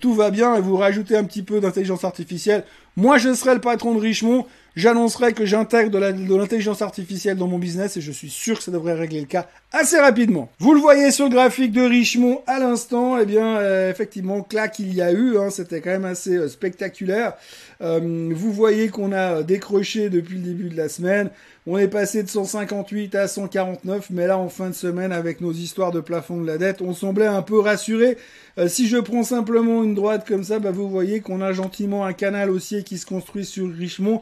tout 0.00 0.14
va 0.14 0.30
bien 0.30 0.54
et 0.54 0.62
vous 0.62 0.76
rajoutez 0.78 1.14
un 1.14 1.24
petit 1.24 1.42
peu 1.42 1.60
d'intelligence 1.60 2.04
artificielle, 2.04 2.64
Moi, 2.96 3.18
je 3.18 3.34
serai 3.34 3.54
le 3.54 3.60
patron 3.60 3.94
de 3.94 4.00
Richemont. 4.00 4.46
J'annoncerai 4.76 5.34
que 5.34 5.46
j'intègre 5.46 5.90
de 5.90 6.34
l'intelligence 6.36 6.82
artificielle 6.82 7.36
dans 7.36 7.46
mon 7.46 7.58
business 7.58 7.96
et 7.96 8.00
je 8.00 8.10
suis 8.10 8.30
sûr 8.30 8.58
que 8.58 8.64
ça 8.64 8.72
devrait 8.72 8.94
régler 8.94 9.20
le 9.20 9.26
cas 9.26 9.46
assez 9.70 9.98
rapidement. 9.98 10.50
Vous 10.58 10.74
le 10.74 10.80
voyez 10.80 11.12
sur 11.12 11.26
le 11.26 11.30
graphique 11.30 11.70
de 11.70 11.82
Richemont 11.82 12.42
à 12.48 12.58
l'instant, 12.58 13.16
eh 13.18 13.24
bien, 13.24 13.58
euh, 13.58 13.90
effectivement, 13.90 14.42
claque 14.42 14.80
il 14.80 14.92
y 14.92 15.00
a 15.00 15.12
eu, 15.12 15.38
hein, 15.38 15.50
c'était 15.50 15.80
quand 15.80 15.90
même 15.90 16.04
assez 16.04 16.36
euh, 16.36 16.48
spectaculaire. 16.48 17.34
Euh, 17.82 18.32
vous 18.34 18.52
voyez 18.52 18.88
qu'on 18.88 19.12
a 19.12 19.44
décroché 19.44 20.10
depuis 20.10 20.36
le 20.36 20.42
début 20.42 20.68
de 20.70 20.76
la 20.76 20.88
semaine. 20.88 21.30
On 21.66 21.78
est 21.78 21.88
passé 21.88 22.24
de 22.24 22.28
158 22.28 23.14
à 23.14 23.28
149, 23.28 24.08
mais 24.10 24.26
là, 24.26 24.38
en 24.38 24.48
fin 24.48 24.70
de 24.70 24.74
semaine, 24.74 25.12
avec 25.12 25.40
nos 25.40 25.52
histoires 25.52 25.92
de 25.92 26.00
plafond 26.00 26.40
de 26.40 26.46
la 26.46 26.58
dette, 26.58 26.82
on 26.82 26.94
semblait 26.94 27.26
un 27.26 27.42
peu 27.42 27.58
rassuré. 27.60 28.18
si 28.66 28.86
je 28.86 28.98
prends 28.98 29.22
simplement 29.22 29.82
une 29.82 29.94
droite 29.94 30.26
comme 30.28 30.44
ça, 30.44 30.58
bah, 30.58 30.72
vous 30.72 30.90
voyez 30.90 31.20
qu'on 31.20 31.40
a 31.40 31.52
gentiment 31.52 32.04
un 32.04 32.12
canal 32.12 32.50
haussier 32.50 32.82
qui 32.82 32.98
se 32.98 33.06
construit 33.06 33.46
sur 33.46 33.72
Richemont. 33.72 34.20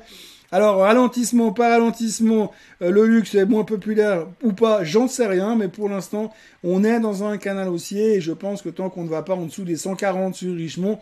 Alors, 0.54 0.80
ralentissement, 0.80 1.50
pas 1.52 1.70
ralentissement, 1.70 2.52
euh, 2.82 2.90
le 2.90 3.06
luxe 3.06 3.34
est 3.34 3.46
moins 3.46 3.64
populaire 3.64 4.26
ou 4.42 4.52
pas, 4.52 4.84
j'en 4.84 5.08
sais 5.08 5.26
rien, 5.26 5.56
mais 5.56 5.68
pour 5.68 5.88
l'instant, 5.88 6.30
on 6.62 6.84
est 6.84 7.00
dans 7.00 7.24
un 7.24 7.38
canal 7.38 7.70
haussier 7.70 8.16
et 8.16 8.20
je 8.20 8.32
pense 8.32 8.60
que 8.60 8.68
tant 8.68 8.90
qu'on 8.90 9.04
ne 9.04 9.08
va 9.08 9.22
pas 9.22 9.34
en 9.34 9.46
dessous 9.46 9.64
des 9.64 9.78
140 9.78 10.34
sur 10.34 10.54
Richemont, 10.54 10.98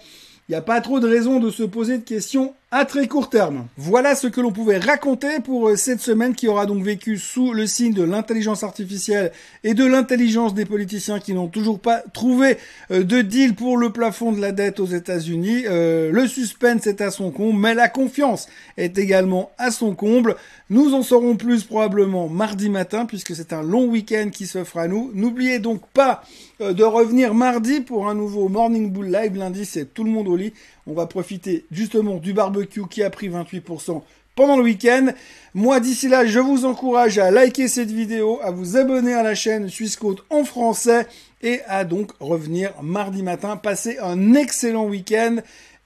il 0.48 0.52
n'y 0.52 0.56
a 0.56 0.62
pas 0.62 0.80
trop 0.80 1.00
de 1.00 1.08
raison 1.08 1.40
de 1.40 1.50
se 1.50 1.64
poser 1.64 1.98
de 1.98 2.04
questions 2.04 2.54
à 2.72 2.84
très 2.84 3.08
court 3.08 3.28
terme. 3.28 3.66
Voilà 3.76 4.14
ce 4.14 4.28
que 4.28 4.40
l'on 4.40 4.52
pouvait 4.52 4.78
raconter 4.78 5.40
pour 5.40 5.68
euh, 5.68 5.76
cette 5.76 6.00
semaine 6.00 6.36
qui 6.36 6.46
aura 6.46 6.66
donc 6.66 6.84
vécu 6.84 7.18
sous 7.18 7.52
le 7.52 7.66
signe 7.66 7.92
de 7.92 8.04
l'intelligence 8.04 8.62
artificielle 8.62 9.32
et 9.64 9.74
de 9.74 9.84
l'intelligence 9.84 10.54
des 10.54 10.64
politiciens 10.64 11.18
qui 11.18 11.34
n'ont 11.34 11.48
toujours 11.48 11.80
pas 11.80 12.00
trouvé 12.12 12.58
euh, 12.92 13.02
de 13.02 13.22
deal 13.22 13.56
pour 13.56 13.76
le 13.76 13.90
plafond 13.90 14.30
de 14.30 14.40
la 14.40 14.52
dette 14.52 14.78
aux 14.78 14.86
États-Unis. 14.86 15.64
Euh, 15.66 16.12
le 16.12 16.28
suspense 16.28 16.86
est 16.86 17.00
à 17.00 17.10
son 17.10 17.32
comble, 17.32 17.58
mais 17.58 17.74
la 17.74 17.88
confiance 17.88 18.46
est 18.76 18.98
également 18.98 19.50
à 19.58 19.72
son 19.72 19.96
comble. 19.96 20.36
Nous 20.68 20.94
en 20.94 21.02
saurons 21.02 21.34
plus 21.34 21.64
probablement 21.64 22.28
mardi 22.28 22.70
matin 22.70 23.04
puisque 23.04 23.34
c'est 23.34 23.52
un 23.52 23.62
long 23.62 23.86
week-end 23.86 24.28
qui 24.32 24.46
s'offre 24.46 24.78
à 24.78 24.86
nous. 24.86 25.10
N'oubliez 25.12 25.58
donc 25.58 25.82
pas 25.88 26.22
de 26.60 26.84
revenir 26.84 27.34
mardi 27.34 27.80
pour 27.80 28.08
un 28.08 28.14
nouveau 28.14 28.48
Morning 28.48 28.92
Bull 28.92 29.06
Live. 29.06 29.34
Lundi, 29.34 29.64
c'est 29.64 29.92
tout 29.92 30.04
le 30.04 30.10
monde 30.10 30.28
au 30.28 30.36
lit. 30.36 30.52
On 30.90 30.94
va 30.94 31.06
profiter 31.06 31.66
justement 31.70 32.16
du 32.16 32.32
barbecue 32.32 32.84
qui 32.90 33.04
a 33.04 33.10
pris 33.10 33.28
28% 33.28 34.02
pendant 34.34 34.56
le 34.56 34.64
week-end. 34.64 35.12
Moi, 35.54 35.78
d'ici 35.78 36.08
là, 36.08 36.26
je 36.26 36.40
vous 36.40 36.64
encourage 36.64 37.16
à 37.18 37.30
liker 37.30 37.68
cette 37.68 37.92
vidéo, 37.92 38.40
à 38.42 38.50
vous 38.50 38.76
abonner 38.76 39.14
à 39.14 39.22
la 39.22 39.36
chaîne 39.36 39.68
Suisse 39.68 39.94
Côte 39.94 40.24
en 40.30 40.42
français 40.42 41.06
et 41.42 41.60
à 41.68 41.84
donc 41.84 42.10
revenir 42.18 42.72
mardi 42.82 43.22
matin. 43.22 43.56
Passez 43.56 43.98
un 44.02 44.34
excellent 44.34 44.86
week-end 44.86 45.36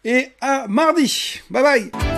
et 0.07 0.29
à 0.41 0.69
mardi. 0.69 1.41
Bye 1.51 1.63
bye 1.63 2.14